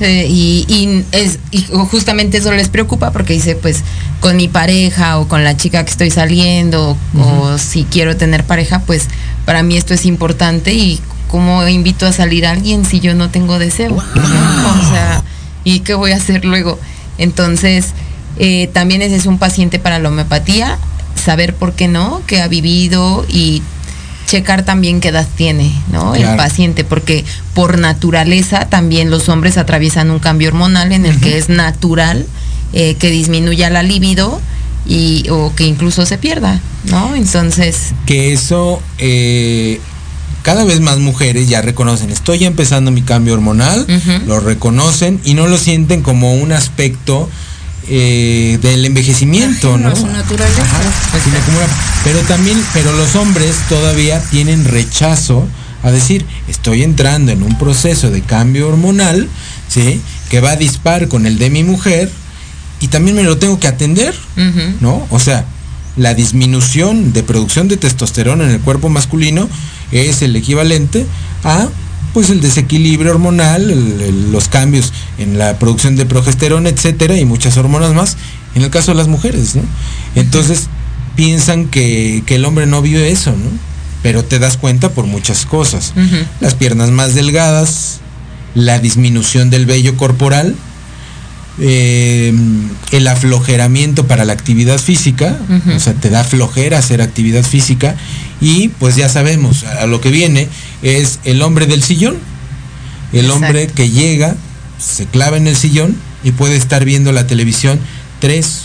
[0.00, 3.78] eh, y, y es y justamente eso les preocupa porque dice pues
[4.20, 8.80] con mi pareja o con la chica que estoy saliendo o si quiero tener pareja
[8.80, 9.04] pues
[9.44, 13.30] para mí esto es importante y cómo invito a salir a alguien si yo no
[13.30, 15.22] tengo deseo o sea
[15.62, 16.78] y qué voy a hacer luego
[17.18, 17.86] entonces
[18.38, 20.78] eh, también ese es un paciente para la homeopatía
[21.22, 23.62] saber por qué no que ha vivido y
[24.26, 26.14] checar también qué edad tiene, ¿no?
[26.14, 31.38] El paciente, porque por naturaleza también los hombres atraviesan un cambio hormonal en el que
[31.38, 32.26] es natural
[32.72, 34.40] eh, que disminuya la libido
[34.86, 37.14] y o que incluso se pierda, ¿no?
[37.14, 39.80] Entonces, que eso eh,
[40.42, 43.86] cada vez más mujeres ya reconocen, estoy empezando mi cambio hormonal,
[44.26, 47.28] lo reconocen y no lo sienten como un aspecto
[47.88, 49.94] eh, del envejecimiento, Ajeno ¿no?
[49.94, 50.62] a su naturaleza.
[50.62, 50.80] Ajá,
[51.22, 51.66] sino como una-
[52.04, 55.46] pero también, pero los hombres todavía tienen rechazo
[55.82, 59.28] a decir, estoy entrando en un proceso de cambio hormonal,
[59.68, 60.00] ¿sí?
[60.30, 62.10] Que va a dispar con el de mi mujer
[62.80, 64.14] y también me lo tengo que atender.
[64.80, 65.06] ¿no?
[65.10, 65.44] O sea,
[65.96, 69.48] la disminución de producción de testosterona en el cuerpo masculino
[69.92, 71.06] es el equivalente
[71.44, 71.68] a
[72.14, 77.24] pues el desequilibrio hormonal, el- el- los cambios en la producción de progesterona, etcétera, y
[77.26, 78.16] muchas hormonas más,
[78.54, 79.62] en el caso de las mujeres, ¿no?
[80.14, 80.68] Entonces,
[81.16, 83.50] piensan que, que el hombre no vive eso, ¿no?
[84.02, 85.92] Pero te das cuenta por muchas cosas.
[86.40, 88.00] Las piernas más delgadas,
[88.54, 90.54] la disminución del vello corporal,
[91.60, 92.32] eh,
[92.90, 95.36] el aflojeramiento para la actividad física,
[95.74, 97.94] o sea, te da flojera hacer actividad física
[98.40, 100.48] y pues ya sabemos, a, lo que viene
[100.82, 102.16] es el hombre del sillón,
[103.12, 103.46] el Exacto.
[103.46, 104.34] hombre que llega,
[104.78, 107.78] se clava en el sillón y puede estar viendo la televisión
[108.20, 108.62] tres,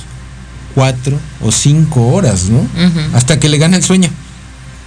[0.75, 2.65] cuatro o cinco horas, ¿no?
[3.13, 4.09] Hasta que le gana el sueño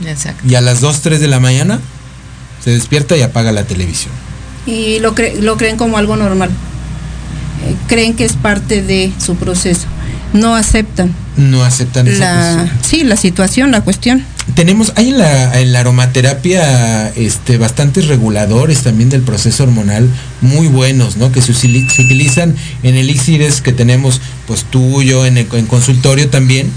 [0.04, 0.42] Exacto.
[0.48, 1.78] y a las 2, 3 de la mañana
[2.64, 4.12] se despierta y apaga la televisión.
[4.66, 6.50] y lo, cre- lo creen como algo normal.
[7.86, 9.86] Creen que es parte de su proceso.
[10.32, 14.24] No aceptan No aceptan esa la, sí, la situación, la cuestión.
[14.54, 20.08] Tenemos, hay en la, en la aromaterapia este, bastantes reguladores también del proceso hormonal
[20.40, 21.30] muy buenos, ¿no?
[21.32, 26.70] Que se, utilizan en elixires que tenemos, pues tuyo, en, el, en consultorio también.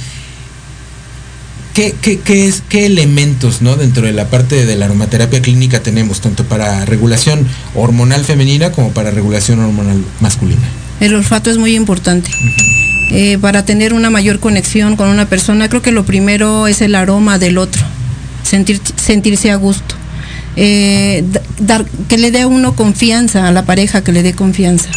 [1.76, 3.76] ¿Qué, qué, qué es, ¿Qué elementos, ¿no?
[3.76, 8.92] Dentro de la parte de la aromaterapia clínica tenemos, tanto para regulación hormonal femenina como
[8.92, 10.62] para regulación hormonal masculina?
[11.02, 12.32] El olfato es muy importante.
[13.12, 16.96] Eh, para tener una mayor conexión con una persona, creo que lo primero es el
[16.96, 17.84] aroma del otro,
[18.44, 19.96] sentir, sentirse a gusto.
[20.56, 24.34] Eh, da- dar, que le dé a uno confianza, a la pareja que le dé
[24.34, 24.90] confianza,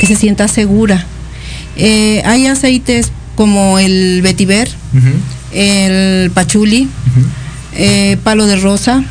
[0.00, 1.04] que se sienta segura.
[1.76, 4.70] Eh, hay aceites como el vetiver,
[5.56, 6.88] el pachuli,
[7.74, 9.02] eh, palo de rosa,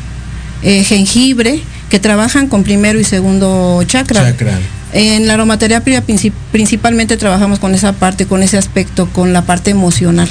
[0.62, 4.22] eh, jengibre, que trabajan con primero y segundo chakra.
[4.32, 4.58] Chakra.
[4.92, 9.70] En la aromaterapia princip- principalmente trabajamos con esa parte, con ese aspecto, con la parte
[9.70, 10.28] emocional.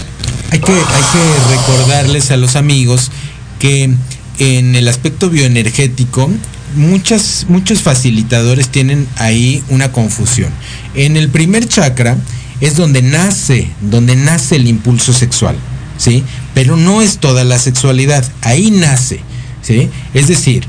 [0.51, 3.11] Hay que, hay que recordarles a los amigos
[3.59, 3.91] que
[4.39, 6.29] en el aspecto bioenergético
[6.75, 10.49] muchas, muchos facilitadores tienen ahí una confusión.
[10.93, 12.17] En el primer chakra
[12.61, 15.55] es donde nace, donde nace el impulso sexual,
[15.97, 16.23] ¿sí?
[16.53, 19.21] Pero no es toda la sexualidad, ahí nace,
[19.61, 19.89] ¿sí?
[20.13, 20.65] Es decir,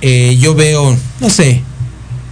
[0.00, 1.62] eh, yo veo, no sé,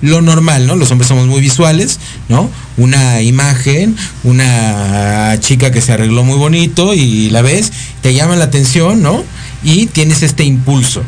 [0.03, 0.77] lo normal, ¿no?
[0.77, 2.51] Los hombres somos muy visuales, ¿no?
[2.77, 7.73] Una imagen, una chica que se arregló muy bonito y la ves,
[8.03, 9.25] te llama la atención, ¿no?
[9.65, 11.03] Y tienes este impulso.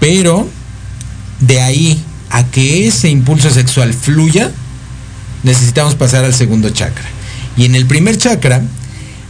[0.00, 0.48] Pero
[1.40, 4.50] de ahí a que ese impulso sexual fluya,
[5.42, 7.04] necesitamos pasar al segundo chakra.
[7.56, 8.62] Y en el primer chakra,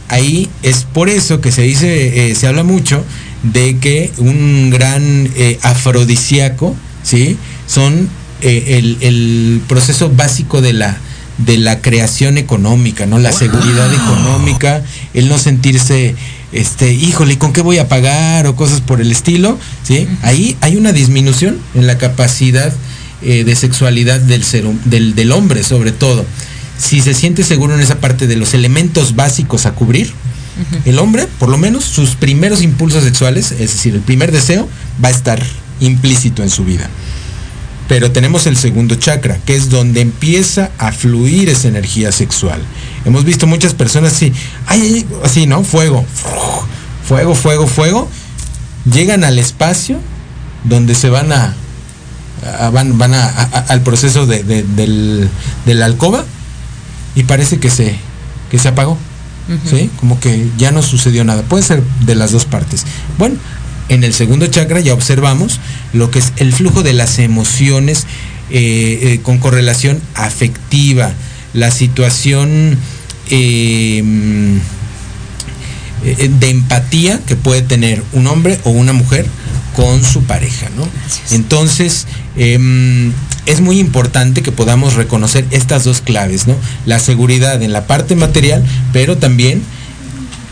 [0.09, 3.03] ahí es por eso que se dice, eh, se habla mucho
[3.43, 7.37] de que un gran eh, afrodisíaco, ¿sí?
[7.67, 8.09] Son
[8.41, 10.97] eh, el, proceso básico de la,
[11.37, 13.19] de la creación económica, ¿no?
[13.19, 16.15] La seguridad económica, el no sentirse,
[16.51, 18.47] este, híjole, ¿con qué voy a pagar?
[18.47, 20.07] o cosas por el estilo, ¿sí?
[20.21, 22.73] Ahí hay una disminución en la capacidad
[23.21, 26.25] eh, de sexualidad del, ser, del, del hombre, sobre todo.
[26.77, 30.11] Si se siente seguro en esa parte de los elementos básicos a cubrir,
[30.85, 34.67] el hombre, por lo menos, sus primeros impulsos sexuales, es decir, el primer deseo,
[35.03, 35.41] va a estar
[35.79, 36.89] implícito en su vida.
[37.87, 42.61] Pero tenemos el segundo chakra, que es donde empieza a fluir esa energía sexual.
[43.05, 44.31] Hemos visto muchas personas así,
[44.67, 45.63] ay, así, ¿no?
[45.63, 46.05] Fuego,
[47.05, 48.09] fuego, fuego, fuego.
[48.91, 49.99] Llegan al espacio
[50.63, 51.53] donde se van a,
[52.71, 53.27] van, van a,
[53.67, 55.29] al proceso de, del,
[55.65, 56.25] de, la alcoba
[57.15, 57.95] y parece que se,
[58.51, 58.97] que se apagó.
[59.69, 59.89] ¿Sí?
[59.99, 61.41] Como que ya no sucedió nada.
[61.41, 62.85] Puede ser de las dos partes.
[63.17, 63.35] Bueno,
[63.89, 65.59] en el segundo chakra ya observamos
[65.91, 68.05] lo que es el flujo de las emociones
[68.49, 71.11] eh, eh, con correlación afectiva,
[71.53, 72.77] la situación
[73.29, 74.01] eh,
[76.03, 79.25] de empatía que puede tener un hombre o una mujer
[79.75, 80.87] con su pareja, ¿no?
[81.31, 83.11] Entonces, em,
[83.45, 86.55] es muy importante que podamos reconocer estas dos claves, ¿no?
[86.85, 89.61] La seguridad en la parte material, pero también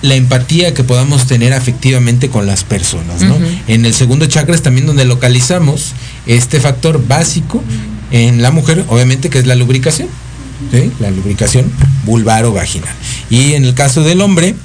[0.02, 3.22] la empatía que podamos tener afectivamente con las personas.
[3.22, 3.38] ¿no?
[3.68, 5.94] En el segundo chakra es también donde localizamos
[6.26, 7.64] este factor básico
[8.10, 10.08] en la mujer, obviamente que es la lubricación,
[11.00, 11.72] la lubricación
[12.06, 12.94] vulvar o vaginal.
[13.30, 14.56] Y en el caso del hombre,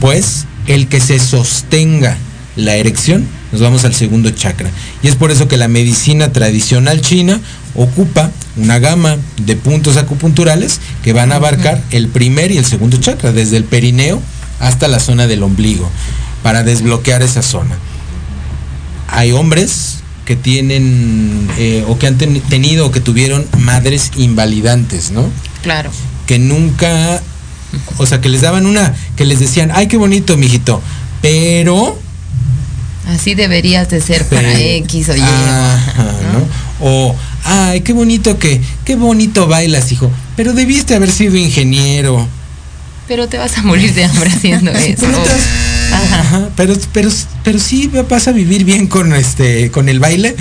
[0.00, 2.16] pues el que se sostenga
[2.56, 4.70] la erección, nos vamos al segundo chakra.
[5.02, 7.40] Y es por eso que la medicina tradicional china
[7.74, 12.96] ocupa una gama de puntos acupunturales que van a abarcar el primer y el segundo
[12.98, 14.20] chakra, desde el perineo
[14.60, 15.88] hasta la zona del ombligo
[16.42, 17.76] para desbloquear esa zona.
[19.08, 25.30] Hay hombres que tienen eh, o que han tenido o que tuvieron madres invalidantes, ¿no?
[25.62, 25.90] Claro.
[26.26, 27.22] Que nunca,
[27.96, 30.82] o sea, que les daban una, que les decían, ay, qué bonito, mijito,
[31.22, 31.98] pero...
[33.08, 35.22] Así deberías de ser para X o Y.
[36.80, 42.28] O, ay, qué bonito que, qué bonito bailas, hijo, pero debiste haber sido ingeniero
[43.08, 45.06] pero te vas a morir de hambre haciendo eso.
[46.54, 47.10] pero, pero,
[47.42, 50.36] pero sí vas a vivir bien con este, con el baile.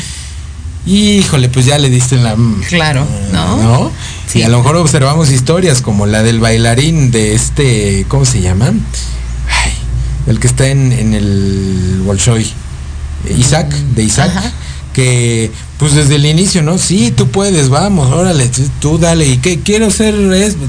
[0.86, 2.36] Híjole, pues ya le diste en la.
[2.68, 3.58] Claro, ¿no?
[3.58, 3.92] ¿No?
[4.28, 4.40] Sí.
[4.40, 8.74] Y a lo mejor observamos historias como la del bailarín de este, ¿cómo se llama?
[10.28, 12.46] El que está en, en el Bolshoi.
[13.38, 14.32] Isaac, de Isaac.
[14.94, 16.78] que pues desde el inicio, ¿no?
[16.80, 18.50] Sí, tú puedes, vamos, órale,
[18.80, 19.28] tú dale.
[19.28, 20.16] Y que quiero ser,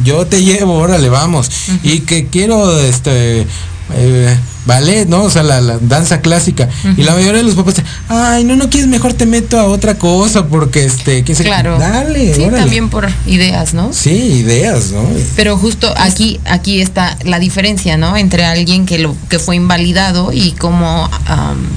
[0.05, 1.51] yo te llevo, órale, vamos.
[1.83, 3.47] Y que quiero, este,
[3.95, 4.37] eh,
[4.69, 5.25] ballet, ¿no?
[5.25, 6.69] O sea, la, danza clásica.
[6.97, 7.77] Y la mayoría de los papás,
[8.09, 11.79] ay, no, no quieres, mejor te meto a otra cosa porque, este, ¿qué se Claro.
[11.79, 13.93] Dale, Sí, también por ideas, ¿no?
[13.93, 15.03] Sí, ideas, ¿no?
[15.35, 18.17] Pero justo aquí, aquí está la diferencia, ¿no?
[18.17, 21.11] Entre alguien que lo que fue invalidado y como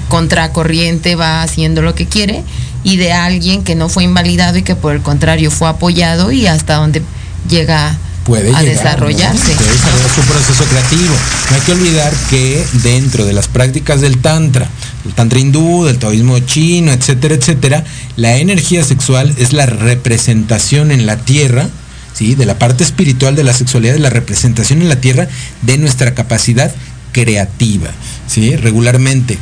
[0.09, 2.43] contracorriente va haciendo lo que quiere
[2.83, 6.47] y de alguien que no fue invalidado y que por el contrario fue apoyado y
[6.47, 7.01] hasta donde
[7.49, 9.53] llega puede a desarrollarse.
[9.53, 11.15] Puede desarrollar su proceso creativo.
[11.49, 14.69] No hay que olvidar que dentro de las prácticas del tantra,
[15.05, 17.83] el tantra hindú, del taoísmo chino, etcétera, etcétera,
[18.15, 21.69] la energía sexual es la representación en la tierra,
[22.13, 22.35] ¿sí?
[22.35, 25.27] de la parte espiritual de la sexualidad, es la representación en la tierra
[25.61, 26.73] de nuestra capacidad
[27.11, 27.89] creativa.
[28.27, 28.55] ¿sí?
[28.55, 29.37] Regularmente,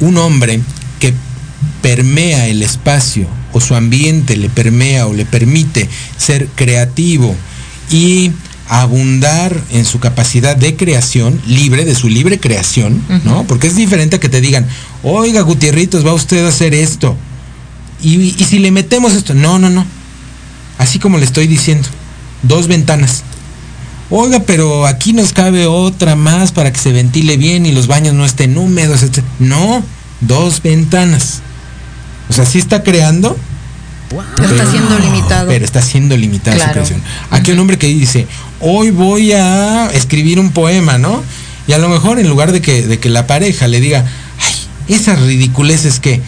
[0.00, 0.60] un hombre
[0.98, 1.12] que
[1.80, 7.36] permea el espacio o su ambiente le permea o le permite ser creativo
[7.90, 8.32] y
[8.68, 13.44] abundar en su capacidad de creación, libre, de su libre creación, ¿no?
[13.44, 14.66] Porque es diferente a que te digan,
[15.02, 17.16] oiga Gutierritos, va usted a hacer esto.
[18.02, 19.84] Y, y si le metemos esto, no, no, no.
[20.78, 21.88] Así como le estoy diciendo,
[22.42, 23.24] dos ventanas.
[24.10, 28.14] Oiga, pero aquí nos cabe otra más para que se ventile bien y los baños
[28.14, 29.24] no estén húmedos, etc.
[29.38, 29.82] No,
[30.20, 31.40] dos ventanas.
[32.28, 33.36] O sea, sí está creando,
[34.36, 35.48] Pero está siendo limitado.
[35.48, 37.02] Pero está siendo limitada su creación.
[37.30, 38.26] Aquí un hombre que dice,
[38.60, 41.22] hoy voy a escribir un poema, ¿no?
[41.66, 44.04] Y a lo mejor en lugar de que, de que la pareja le diga,
[44.40, 46.20] ay, esas ridiculeces que,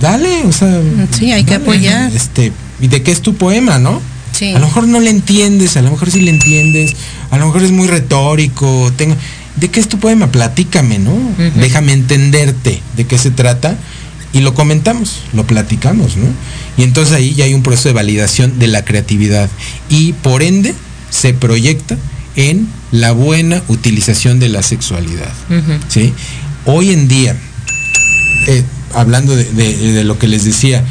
[0.00, 0.80] dale, o sea.
[1.16, 2.12] Sí, hay que apoyar.
[2.14, 4.00] Este, ¿y de qué es tu poema, no?
[4.32, 4.52] Sí.
[4.52, 6.94] A lo mejor no le entiendes, a lo mejor sí le entiendes,
[7.30, 8.92] a lo mejor es muy retórico.
[8.96, 9.16] Tengo,
[9.56, 10.26] ¿De qué es tu poema?
[10.28, 11.16] Platícame, ¿no?
[11.56, 13.76] Déjame entenderte de qué se trata
[14.36, 16.26] y lo comentamos, lo platicamos, ¿no?
[16.76, 19.48] Y entonces ahí ya hay un proceso de validación de la creatividad
[19.88, 20.74] y por ende
[21.10, 21.96] se proyecta
[22.36, 25.32] en la buena utilización de la sexualidad.
[25.88, 26.12] ¿sí?
[26.66, 27.34] Hoy en día,
[28.46, 28.62] eh,
[28.94, 30.84] hablando de, de- de lo que les decía,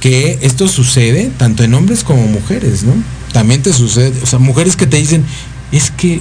[0.00, 2.92] que esto sucede tanto en hombres como mujeres, ¿no?
[3.32, 5.24] También te sucede, o sea, mujeres que te dicen,
[5.72, 6.20] es que,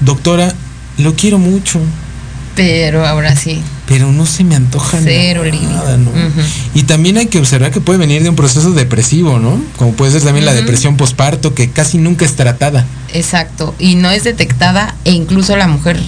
[0.00, 0.54] doctora,
[0.98, 1.80] lo quiero mucho,
[2.54, 3.62] Pero ahora sí.
[3.86, 5.96] pero no se me antoja Cero nada.
[5.96, 6.10] ¿no?
[6.10, 6.40] Ujú.
[6.74, 9.60] Y también hay que observar que puede venir de un proceso depresivo, ¿no?
[9.76, 12.84] Como puede ser también la depresión posparto, que casi nunca es tratada.
[13.14, 13.74] Exacto.
[13.78, 15.98] Y no es detectada e incluso la mujer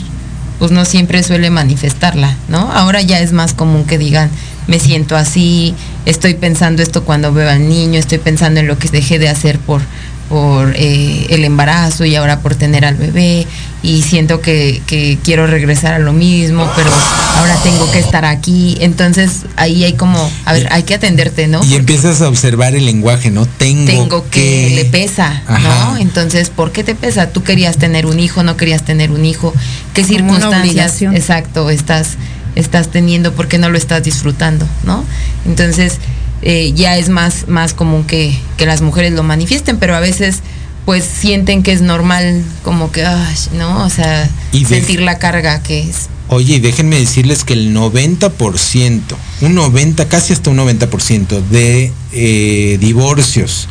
[0.59, 2.72] pues no siempre suele manifestarla, ¿no?
[2.72, 4.30] Ahora ya es más común que digan,
[4.66, 5.74] me siento así,
[6.07, 9.59] estoy pensando esto cuando veo al niño, estoy pensando en lo que dejé de hacer
[9.59, 9.82] por
[10.28, 13.46] por eh, el embarazo y ahora por tener al bebé
[13.82, 16.90] y siento que, que quiero regresar a lo mismo, pero
[17.36, 18.78] ahora tengo que estar aquí.
[18.80, 21.62] Entonces ahí hay como, a ver, hay que atenderte, ¿no?
[21.62, 23.44] Y empiezas a observar el lenguaje, ¿no?
[23.44, 25.90] Tengo, tengo que, le pesa, Ajá.
[25.90, 25.98] ¿no?
[25.98, 27.28] Entonces, ¿por qué te pesa?
[27.28, 29.52] Tú querías tener un hijo, no querías tener un hijo,
[29.92, 32.16] qué Como circunstancias, exacto, estás
[32.54, 35.04] estás teniendo, por qué no lo estás disfrutando, ¿no?
[35.46, 35.98] Entonces,
[36.43, 40.41] eh, ya es más más común que, que las mujeres lo manifiesten, pero a veces
[40.85, 43.85] pues sienten que es normal como que, ay, ¿no?
[43.85, 46.09] O sea, Y sentir la carga que es.
[46.28, 49.01] Oye, y déjenme decirles que el 90%,
[49.43, 53.68] un 90, casi hasta un 90% de eh, divorcios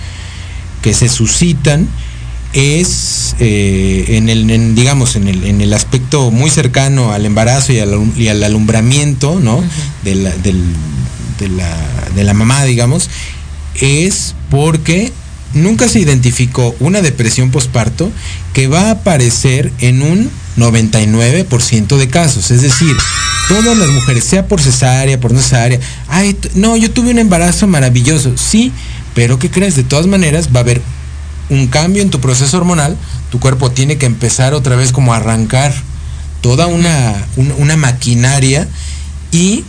[0.82, 1.88] que se suscitan
[2.54, 7.74] es eh, en el, en, digamos, en el, en el aspecto muy cercano al embarazo
[7.74, 9.64] y al, y al alumbramiento, ¿no?
[10.04, 10.64] de, la, del-
[11.44, 11.76] de la,
[12.16, 13.10] de la mamá, digamos,
[13.82, 15.12] es porque
[15.54, 18.12] nunca se identificó una depresión posparto
[18.54, 22.52] que va a aparecer en un 99% de casos.
[22.52, 22.96] Es decir,
[23.48, 27.68] todas las mujeres, sea por cesárea, por no cesárea, ay, no, yo tuve un embarazo
[27.68, 28.72] maravilloso, sí,
[29.14, 29.76] pero ¿qué crees?
[29.76, 30.82] De todas maneras va a haber
[31.50, 32.98] un cambio en tu proceso hormonal,
[33.32, 35.74] tu cuerpo tiene que empezar otra vez como a arrancar
[36.42, 38.68] toda una, un- una maquinaria
[39.32, 39.64] y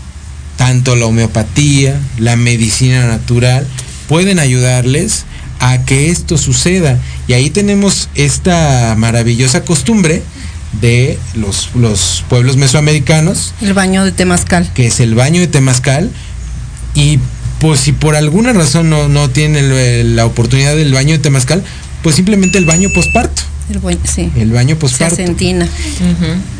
[0.56, 3.66] tanto la homeopatía, la medicina natural,
[4.08, 5.24] pueden ayudarles
[5.60, 6.98] a que esto suceda.
[7.26, 10.22] Y ahí tenemos esta maravillosa costumbre
[10.80, 14.70] de los, los pueblos mesoamericanos, El baño de temazcal.
[14.74, 16.10] que es el baño de Temazcal.
[16.94, 17.18] Y
[17.60, 21.62] pues si por alguna razón no, no tienen la oportunidad del baño de Temazcal,
[22.02, 23.42] pues simplemente el baño posparto.
[23.70, 24.30] El baño, sí.
[24.36, 25.14] El baño Se posparto.
[25.14, 25.66] acentina.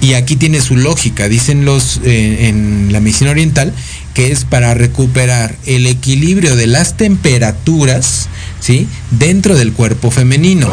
[0.01, 3.73] Y aquí tiene su lógica, dicen los eh, en la medicina oriental,
[4.15, 8.29] que es para recuperar el equilibrio de las temperaturas,
[8.61, 8.89] ¿sí?
[9.11, 10.73] Dentro del cuerpo femenino.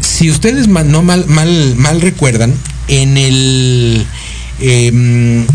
[0.00, 2.54] Si ustedes no mal, mal, mal recuerdan,
[2.88, 4.06] en el
[4.60, 5.46] em,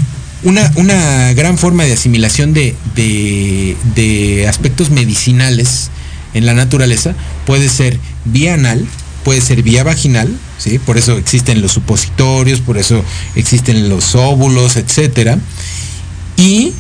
[0.43, 5.89] una, una gran forma de asimilación de, de, de aspectos medicinales
[6.33, 7.15] en la naturaleza
[7.45, 8.85] puede ser vía anal,
[9.25, 10.77] puede ser vía vaginal, ¿sí?
[10.77, 13.03] Por eso existen los supositorios, por eso
[13.35, 15.39] existen los óvulos, etcétera.
[16.37, 16.73] Y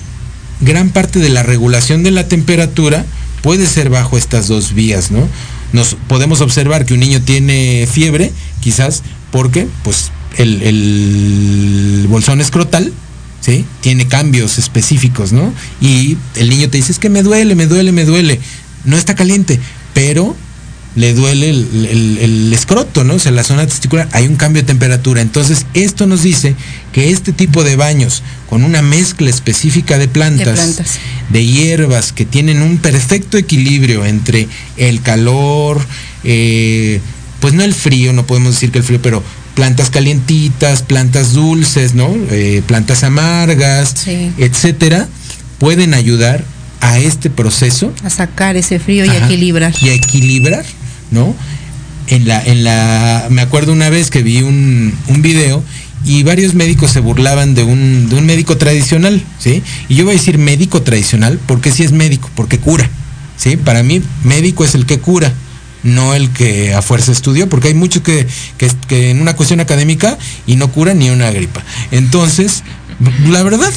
[0.61, 3.03] gran parte de la regulación de la temperatura
[3.41, 5.27] puede ser bajo estas dos vías, ¿no?
[5.73, 8.31] Nos podemos observar que un niño tiene fiebre,
[8.61, 12.93] quizás porque pues el, bolsón escrotal,
[13.41, 13.65] ¿sí?
[13.81, 15.51] Tiene cambios específicos, ¿no?
[15.81, 18.39] Y el niño te dice, es que me duele, me duele, me duele.
[18.83, 19.59] No está caliente,
[19.95, 20.35] pero
[20.95, 23.15] le duele el, el- el escroto, ¿no?
[23.15, 25.21] O sea, la zona testicular, hay un cambio de temperatura.
[25.21, 26.55] Entonces, esto nos dice
[26.93, 30.91] que este tipo de baños, con una mezcla específica de plantas, De plantas.
[31.29, 35.81] de hierbas que tienen un perfecto equilibrio entre el calor,
[36.23, 37.01] eh,
[37.41, 39.21] pues no el frío, no podemos decir que el frío, pero
[39.53, 42.13] plantas calientitas, plantas dulces, ¿no?
[42.31, 44.31] Eh, plantas amargas, Sí.
[44.37, 45.07] etcétera,
[45.59, 46.43] pueden ayudar
[46.81, 49.25] a este proceso A sacar ese frío y Ajá.
[49.25, 49.73] equilibrar.
[49.81, 50.65] y a equilibrar,
[51.11, 51.35] ¿no?
[52.07, 55.63] En la, en la, me acuerdo una vez que vi un, un video
[56.05, 59.63] y varios médicos se burlaban de un, de un médico tradicional, ¿sí?
[59.89, 62.87] Y yo voy a decir médico tradicional porque sí es médico, porque cura,
[63.37, 63.57] ¿sí?
[63.57, 65.33] Para mí médico es el que cura,
[65.83, 68.27] no el que a fuerza estudió, porque hay muchos que,
[68.57, 71.63] que, que en una cuestión académica y no cura ni una gripa.
[71.91, 72.63] Entonces,
[73.27, 73.73] la verdad,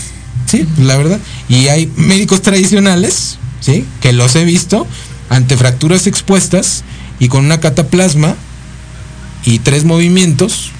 [0.47, 1.19] sí, la verdad.
[1.49, 3.85] Y hay médicos tradicionales, ¿sí?
[4.03, 4.87] Que los he visto
[5.31, 6.85] ante fracturas expuestas
[7.21, 8.35] y con una cataplasma
[9.45, 10.71] y tres movimientos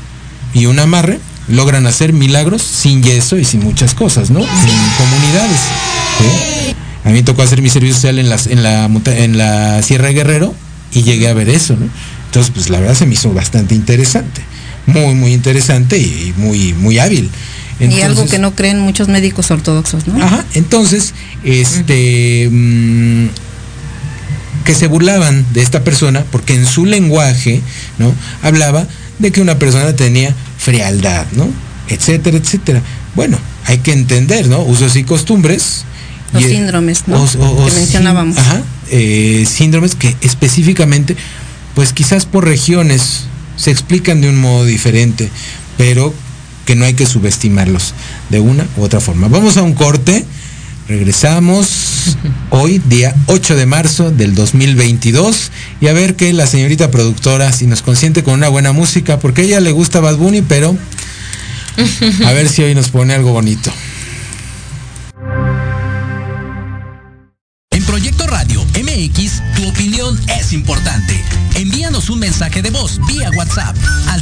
[0.55, 4.41] y un amarre logran hacer milagros sin yeso y sin muchas cosas, ¿no?
[4.41, 5.61] En comunidades.
[6.19, 6.75] ¿sí?
[7.05, 10.09] A mí me tocó hacer mi servicio social en, las, en, la, en la Sierra
[10.09, 10.55] de Guerrero
[10.93, 11.89] y llegué a ver eso, ¿no?
[12.27, 14.43] Entonces, pues la verdad se me hizo bastante interesante.
[14.87, 17.31] Muy, muy interesante y muy, muy hábil.
[17.81, 20.23] y algo que no creen muchos médicos ortodoxos, ¿no?
[20.23, 21.15] Ajá, entonces,
[21.45, 23.29] este, mm,
[24.69, 27.63] que se burlaban de esta persona porque en su lenguaje,
[27.99, 28.15] ¿no?
[28.43, 28.87] Hablaba
[29.19, 31.49] de que una persona tenía frialdad, ¿no?
[31.89, 32.83] Etcétera, etcétera.
[33.15, 34.61] Bueno, hay que entender, ¿no?
[34.63, 35.85] Usos y costumbres.
[36.35, 38.35] Los y, eh, síndromes, o- que mencionábamos.
[38.37, 41.17] sí- Ajá, eh, síndromes que específicamente,
[41.75, 43.25] pues quizás por regiones
[43.57, 45.31] se explican de un modo diferente,
[45.79, 46.13] pero
[46.67, 47.95] que no hay que subestimarlos
[48.29, 49.29] de una u otra forma.
[49.29, 50.27] Vamos a un corte,
[50.89, 52.17] regresamos
[52.49, 57.67] hoy, día 8 de marzo del 2022, y a ver que la señorita productora si
[57.67, 60.77] nos consiente con una buena música, porque a ella le gusta Bad Bunny, pero
[62.27, 63.71] a ver si hoy nos pone algo bonito.
[67.71, 71.23] En Proyecto Radio MX, tu opinión es importante.
[71.55, 73.77] Envíanos un mensaje de voz vía WhatsApp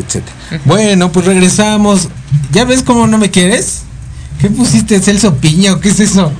[0.00, 0.22] Este.
[0.64, 2.08] Bueno, pues regresamos.
[2.52, 3.82] ¿Ya ves cómo no me quieres?
[4.40, 6.32] ¿Qué pusiste, Celso Piña o qué es eso?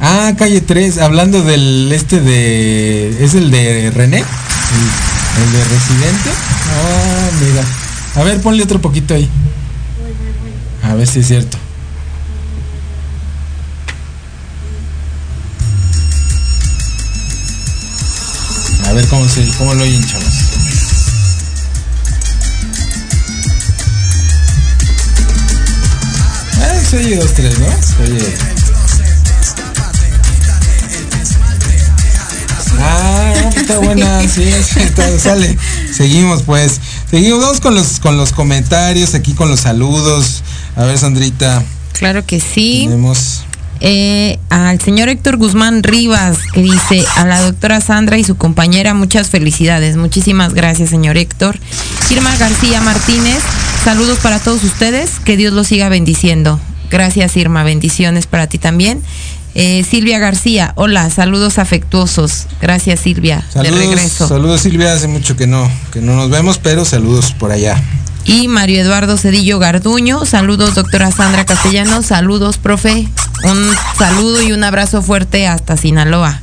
[0.00, 3.24] Ah, calle 3, hablando del este de.
[3.24, 4.18] ¿Es el de René?
[4.18, 4.24] El,
[5.44, 6.30] el de Residente.
[6.70, 7.64] Ah, mira.
[8.16, 9.28] A ver, ponle otro poquito ahí.
[10.82, 11.56] A ver si es cierto.
[18.86, 20.31] A ver cómo se, cómo lo oyen, chavos.
[26.92, 27.66] Se oye dos, tres, ¿no?
[27.82, 28.34] Se oye.
[32.78, 35.56] Ah, está buena, sí, sí, está- sale.
[35.90, 36.80] Seguimos pues.
[37.10, 40.42] Seguimos, vamos con los con los comentarios, aquí con los saludos.
[40.76, 41.62] A ver, Sandrita,
[41.98, 42.82] Claro que sí.
[42.84, 43.44] tenemos.
[43.80, 48.92] Eh, al señor Héctor Guzmán Rivas, que dice a la doctora Sandra y su compañera
[48.92, 49.96] muchas felicidades.
[49.96, 51.58] Muchísimas gracias, señor Héctor.
[52.10, 53.38] Irma García Martínez,
[53.82, 55.12] saludos para todos ustedes.
[55.24, 56.60] Que Dios los siga bendiciendo.
[56.92, 57.64] Gracias, Irma.
[57.64, 59.02] Bendiciones para ti también.
[59.54, 62.46] Eh, Silvia García, hola, saludos afectuosos.
[62.60, 63.42] Gracias, Silvia.
[63.50, 64.28] Saludos, de regreso.
[64.28, 67.82] saludos Silvia, hace mucho que no, que no nos vemos, pero saludos por allá.
[68.26, 73.08] Y Mario Eduardo Cedillo Garduño, saludos doctora Sandra Castellanos, saludos profe,
[73.44, 76.42] un saludo y un abrazo fuerte hasta Sinaloa,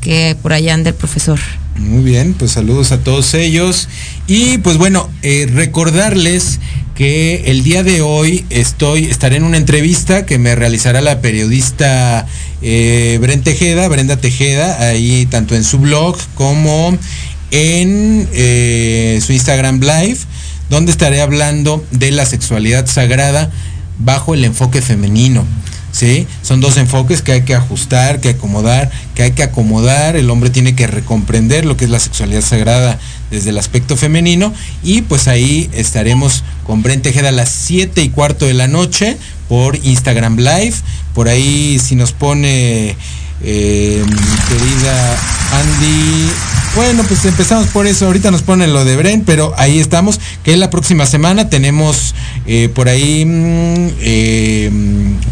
[0.00, 1.38] que por allá anda el profesor.
[1.76, 3.88] Muy bien, pues saludos a todos ellos.
[4.26, 6.60] Y pues bueno, eh, recordarles
[6.94, 12.26] que el día de hoy estoy, estaré en una entrevista que me realizará la periodista
[12.62, 16.96] eh, Tejeda, Brenda Tejeda, ahí tanto en su blog como
[17.50, 20.18] en eh, su Instagram Live,
[20.70, 23.50] donde estaré hablando de la sexualidad sagrada
[23.98, 25.44] bajo el enfoque femenino.
[25.90, 26.26] ¿sí?
[26.42, 30.16] Son dos enfoques que hay que ajustar, que acomodar, que hay que acomodar.
[30.16, 32.98] El hombre tiene que recomprender lo que es la sexualidad sagrada
[33.34, 34.52] desde el aspecto femenino.
[34.82, 39.16] Y pues ahí estaremos con Bren Tejeda a las 7 y cuarto de la noche
[39.48, 40.74] por Instagram Live.
[41.14, 42.96] Por ahí si nos pone
[43.42, 44.04] eh,
[44.48, 45.18] querida
[45.52, 46.30] Andy.
[46.74, 48.06] Bueno, pues empezamos por eso.
[48.06, 50.18] Ahorita nos ponen lo de Bren, pero ahí estamos.
[50.42, 52.16] Que la próxima semana tenemos
[52.46, 53.24] eh, por ahí,
[54.00, 54.70] eh,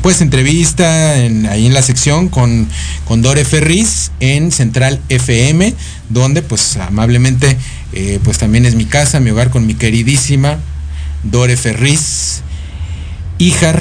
[0.03, 2.69] pues entrevista en- ahí en la sección con,
[3.07, 5.75] con Dore Ferris en Central FM,
[6.11, 7.57] donde pues amablemente,
[7.93, 10.59] eh, pues también es mi casa, mi hogar con mi queridísima
[11.23, 12.43] Dore Ferris,
[13.39, 13.75] hija,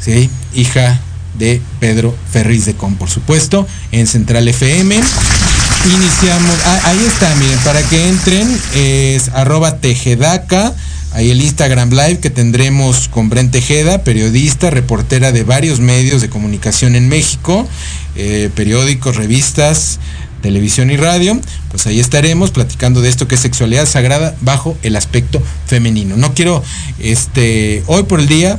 [0.00, 0.30] ¿sí?
[0.54, 1.00] hija
[1.38, 4.96] de Pedro Ferris de Con, por supuesto, en Central FM.
[4.96, 10.74] Iniciamos, ah, ahí está, miren, para que entren, es arroba tejedaca,
[11.12, 16.28] ahí el Instagram Live que tendremos con Bren Tejeda, periodista, reportera de varios medios de
[16.28, 17.68] comunicación en México,
[18.16, 20.00] eh, periódicos, revistas,
[20.42, 24.96] televisión y radio, pues ahí estaremos platicando de esto que es sexualidad sagrada bajo el
[24.96, 26.16] aspecto femenino.
[26.16, 26.62] No quiero,
[26.98, 28.58] este, hoy por el día,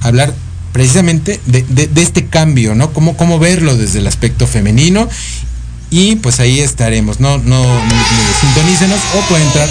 [0.00, 0.34] hablar
[0.72, 2.92] precisamente de, de- este cambio, ¿no?
[2.92, 5.08] Cómo, cómo verlo desde el aspecto femenino.
[5.90, 7.64] Y pues ahí estaremos, no, no,
[8.40, 9.68] sintonícenos o pueden entrar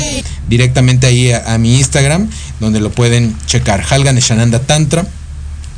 [0.49, 2.27] directamente ahí a, a mi Instagram,
[2.59, 3.85] donde lo pueden checar.
[3.87, 5.05] Halgan Shananda Tantra,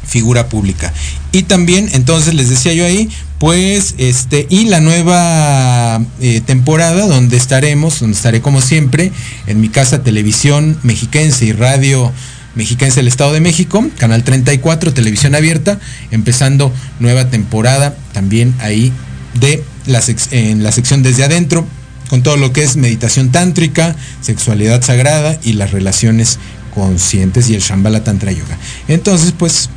[0.08, 0.94] figura pública.
[1.34, 3.10] Y también, entonces les decía yo ahí,
[3.40, 9.12] pues, este, y la nueva eh, temporada donde estaremos, donde estaré como siempre,
[9.48, 12.12] en mi casa televisión mexiquense y radio
[12.56, 15.80] mexiquense del Estado de México, Canal 34, televisión abierta,
[16.12, 18.92] empezando nueva temporada también ahí
[19.40, 21.66] de la en la sección desde adentro,
[22.10, 26.40] con todo lo que es meditación tántrica, sexualidad sagrada y las relaciones
[26.76, 28.58] conscientes y el Shambhala Tantra Yoga.
[28.90, 29.70] Entonces, pues,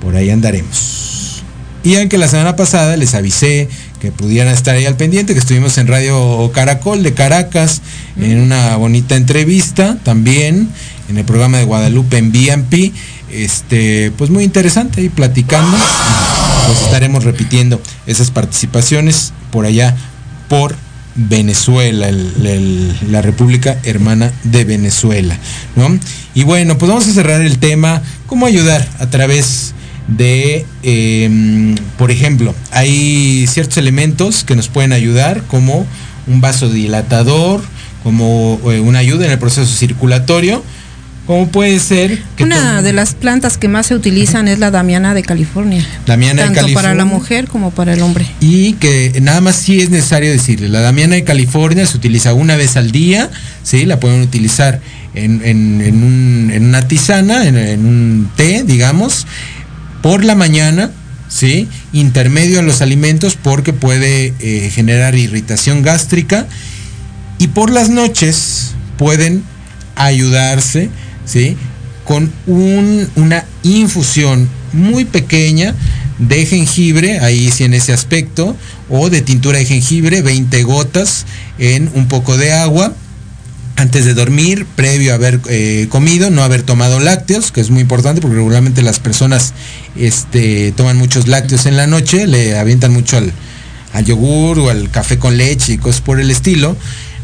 [0.00, 1.17] por ahí andaremos.
[1.88, 3.66] Y aunque la semana pasada les avisé
[3.98, 7.80] que pudieran estar ahí al pendiente, que estuvimos en Radio Caracol de Caracas,
[8.20, 10.68] en una bonita entrevista también,
[11.08, 12.92] en el programa de Guadalupe en BMP,
[13.32, 15.78] este, pues muy interesante ahí platicando.
[16.66, 19.96] Pues estaremos repitiendo esas participaciones por allá,
[20.50, 20.76] por
[21.14, 25.38] Venezuela, el- el- la República Hermana de Venezuela,
[25.74, 25.98] ¿no?
[26.34, 29.72] Y bueno, pues vamos a cerrar el tema, cómo ayudar a través
[30.08, 35.86] de, eh, por ejemplo, hay ciertos elementos que nos pueden ayudar, como
[36.26, 37.62] un vasodilatador,
[38.02, 40.62] como eh, una ayuda en el proceso circulatorio,
[41.26, 45.12] como puede ser que Una de las plantas que más se utilizan es la damiana
[45.12, 45.86] de California.
[46.06, 47.04] Damiana de tanto para la California.
[47.04, 48.26] mujer como para el hombre.
[48.40, 52.56] y que nada más sí es necesario decirle, la damiana de California se utiliza una
[52.56, 53.28] vez al día,
[53.62, 53.84] ¿sí?
[53.84, 54.80] La pueden utilizar
[55.14, 59.26] en, en- en un- en una tisana, en un té, digamos,
[60.02, 60.90] por la mañana,
[61.28, 61.68] ¿sí?
[61.92, 66.46] Intermedio en los alimentos porque puede eh, generar irritación gástrica
[67.38, 69.42] y por las noches pueden
[69.96, 70.90] ayudarse,
[71.24, 71.56] ¿sí?
[72.04, 75.74] Con un- una infusión muy pequeña
[76.18, 78.56] de jengibre, ahí sí en ese aspecto,
[78.90, 81.26] o de tintura de jengibre, 20 gotas
[81.58, 82.92] en un poco de agua
[83.78, 87.80] antes de dormir, previo a haber eh, comido, no haber tomado lácteos, que es muy
[87.80, 89.54] importante porque regularmente las personas
[89.96, 93.32] este, toman muchos lácteos en la noche, le avientan mucho al,
[94.04, 96.76] yogur o al café con leche y cosas por el estilo.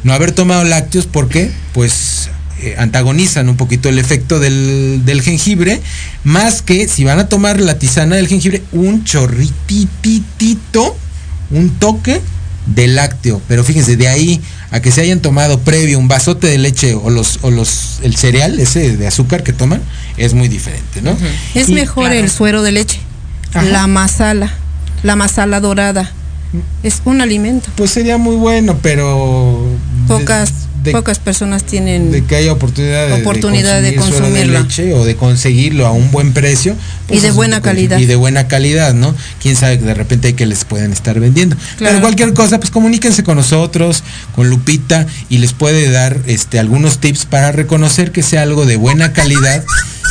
[0.05, 2.31] No haber tomado lácteos porque pues
[2.63, 5.81] eh, antagonizan un poquito el efecto del, del, jengibre,
[6.23, 10.97] más que si van a tomar la tisana del jengibre, un chorrititito,
[11.51, 12.21] un toque
[12.67, 13.43] de lácteo.
[13.49, 14.41] Pero fíjense, de ahí
[14.75, 18.17] a que se hayan tomado previo un vasote de leche o los, o los el
[18.17, 19.81] cereal ese de azúcar que toman,
[20.17, 21.13] es muy diferente, ¿no?
[21.13, 21.61] Uh -huh.
[21.61, 22.19] Es y, mejor claro.
[22.19, 22.99] el suero de leche,
[23.53, 23.63] Ajá.
[23.63, 24.53] la masala,
[25.05, 26.11] la masala dorada.
[26.83, 27.71] Es un alimento.
[27.77, 29.65] Pues sería muy bueno, pero
[30.09, 30.51] pocas
[30.85, 34.59] de, pocas personas tienen de que haya oportunidad de, oportunidad de, consumir de consumirla.
[34.59, 36.77] de leche o de conseguirlo a un buen precio
[37.09, 37.99] pues y de buena calidad.
[37.99, 41.57] y de buena calidad no quién sabe de repente hay que les pueden estar vendiendo.
[41.79, 41.95] Claro.
[41.95, 44.05] pero cualquier cosa pues comuníquense con nosotros
[44.35, 48.77] con Lupita y les puede dar este algunos tips para reconocer que sea algo de
[48.77, 49.65] buena calidad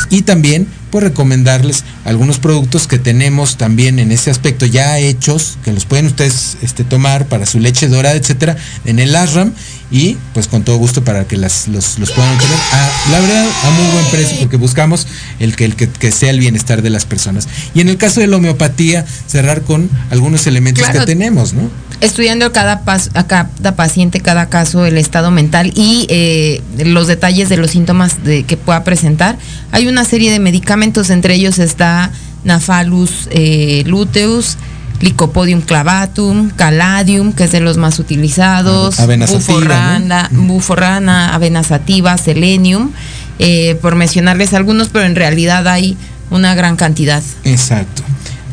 [0.09, 5.73] y también pues recomendarles algunos productos que tenemos también en ese aspecto ya hechos, que
[5.73, 9.53] los pueden ustedes este, tomar para su leche dorada, etcétera, en el ASRAM
[9.93, 13.45] y pues con todo gusto para que las, los, los puedan obtener a, la verdad
[13.63, 15.05] a muy buen precio porque buscamos
[15.39, 17.47] el que, el que, que, sea el bienestar de las personas.
[17.75, 21.01] Y en el caso de la homeopatía, cerrar con algunos elementos claro.
[21.01, 21.69] que tenemos, ¿no?
[22.01, 27.47] Estudiando cada, pas, a cada paciente, cada caso, el estado mental y eh, los detalles
[27.49, 29.37] de los síntomas de, que pueda presentar.
[29.71, 32.11] Hay una serie de medicamentos, entre ellos está
[32.43, 34.57] Nafalus eh, luteus,
[35.03, 40.43] Lycopodium clavatum, Caladium, que es de los más utilizados, avena buforrana, ¿no?
[40.43, 42.91] buforrana, avena sativa, selenium,
[43.37, 45.97] eh, por mencionarles algunos, pero en realidad hay
[46.31, 47.21] una gran cantidad.
[47.43, 48.01] Exacto.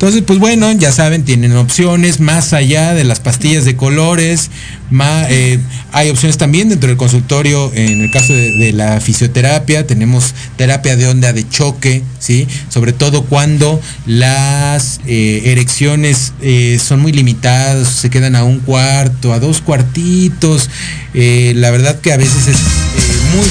[0.00, 4.50] Entonces, pues bueno, ya saben, tienen opciones más allá de las pastillas de colores,
[5.28, 5.58] eh,
[5.92, 11.06] hay opciones también dentro del consultorio, en el caso de, la fisioterapia, tenemos terapia de
[11.06, 12.48] onda de choque, ¿sí?
[12.70, 19.34] Sobre todo cuando las eh, erecciones eh, son muy limitadas, se quedan a un cuarto,
[19.34, 20.70] a dos cuartitos,
[21.12, 22.56] la verdad que a veces es
[23.34, 23.46] muy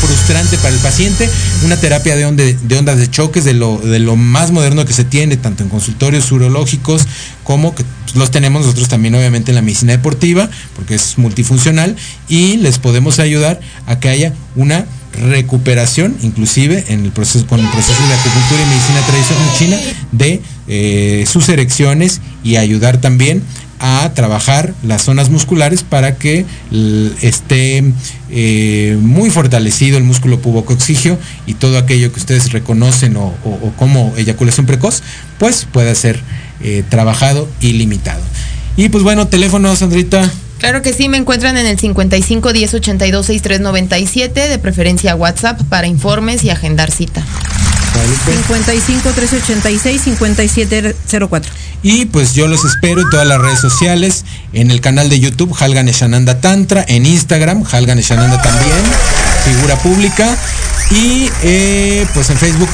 [0.00, 1.28] frustrante para el paciente,
[1.64, 5.04] una terapia de, de ondas de choques, de lo, de lo más moderno que se
[5.04, 7.02] tiene, tanto en consultorios urológicos
[7.42, 11.96] como que los tenemos nosotros también obviamente en la medicina deportiva, porque es multifuncional,
[12.28, 17.68] y les podemos ayudar a que haya una recuperación, inclusive en el proceso, con el
[17.68, 19.78] proceso de acupuntura y medicina tradicional china,
[20.12, 23.42] de eh, sus erecciones y ayudar también
[23.80, 26.46] a trabajar las zonas musculares para que
[27.20, 27.84] esté
[28.30, 33.34] eh, muy fortalecido el músculo pubocoexigio y todo aquello que ustedes reconocen o
[33.76, 35.02] como eyaculación precoz,
[35.38, 36.20] pues pueda ser
[36.62, 38.22] eh, trabajado y limitado.
[38.76, 40.32] Y pues bueno, teléfono, Sandrita.
[40.64, 45.60] Claro que sí, me encuentran en el 55 10 82 63 97, de preferencia WhatsApp
[45.64, 47.22] para informes y agendar cita.
[48.24, 51.52] 55 386 5704.
[51.82, 55.54] Y pues yo los espero en todas las redes sociales, en el canal de YouTube
[55.54, 58.82] Halgan Eshananda Tantra, en Instagram Halgan Eshananda también,
[59.44, 60.34] figura pública,
[60.90, 62.70] y eh, pues en Facebook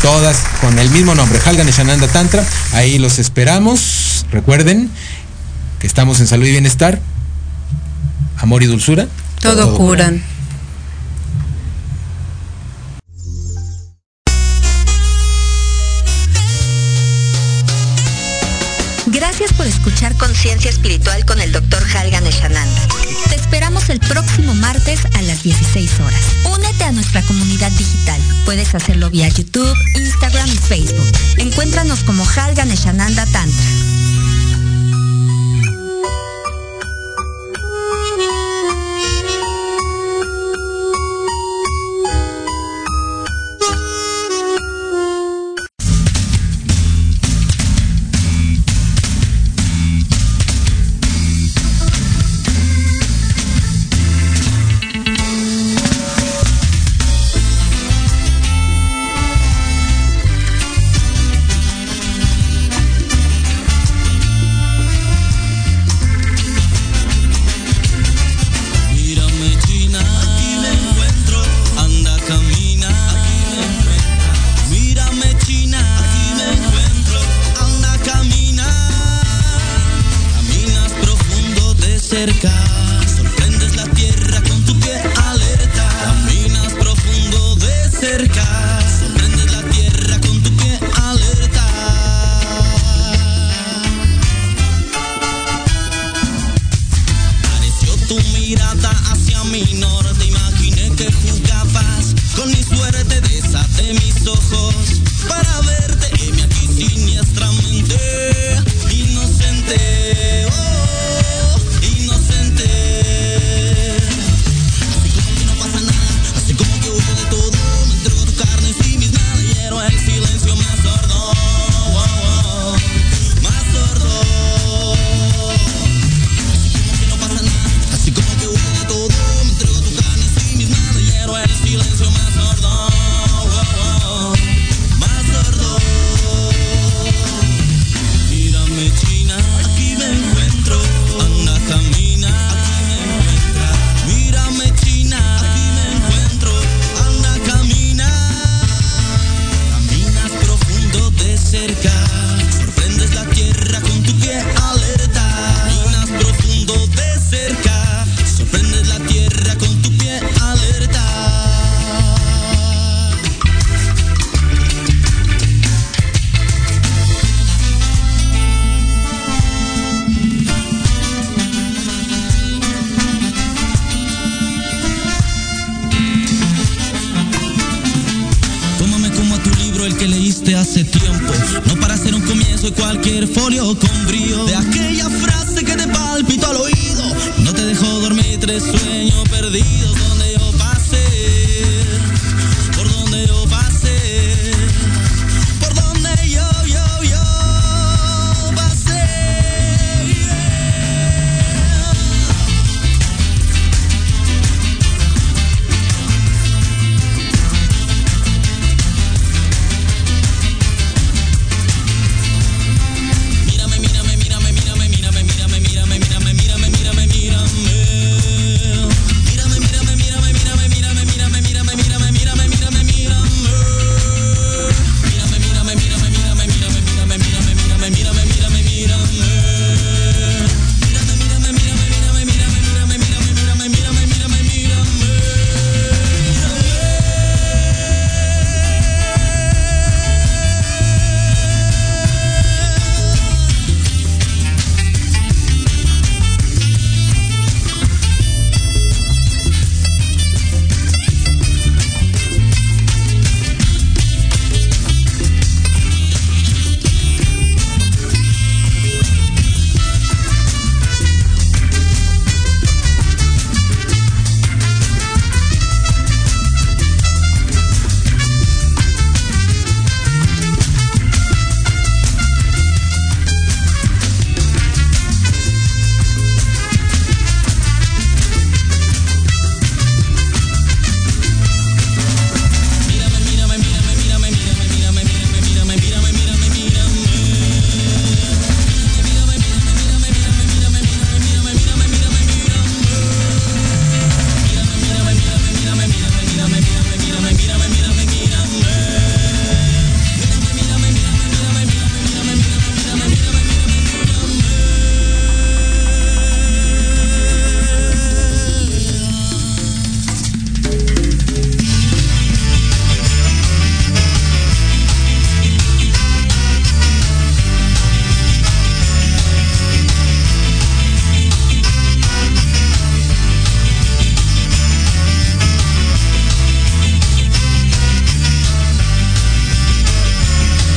[0.00, 4.90] todas con el mismo nombre, Halgan Eshananda Tantra, ahí los esperamos, recuerden
[5.78, 6.98] que estamos en salud y bienestar,
[8.38, 9.06] amor y dulzura.
[9.40, 10.20] Todo, todo curan.
[10.20, 10.38] curan.
[19.10, 21.82] Gracias por escuchar Conciencia Espiritual con el Dr.
[21.96, 22.88] Halgan Eshananda.
[23.28, 26.20] Te esperamos el próximo martes a las 16 horas.
[26.44, 28.20] Únete a nuestra comunidad digital.
[28.44, 31.12] Puedes hacerlo vía YouTube, Instagram y Facebook.
[31.38, 33.97] Encuéntranos como Halgan Eshananda Tantra.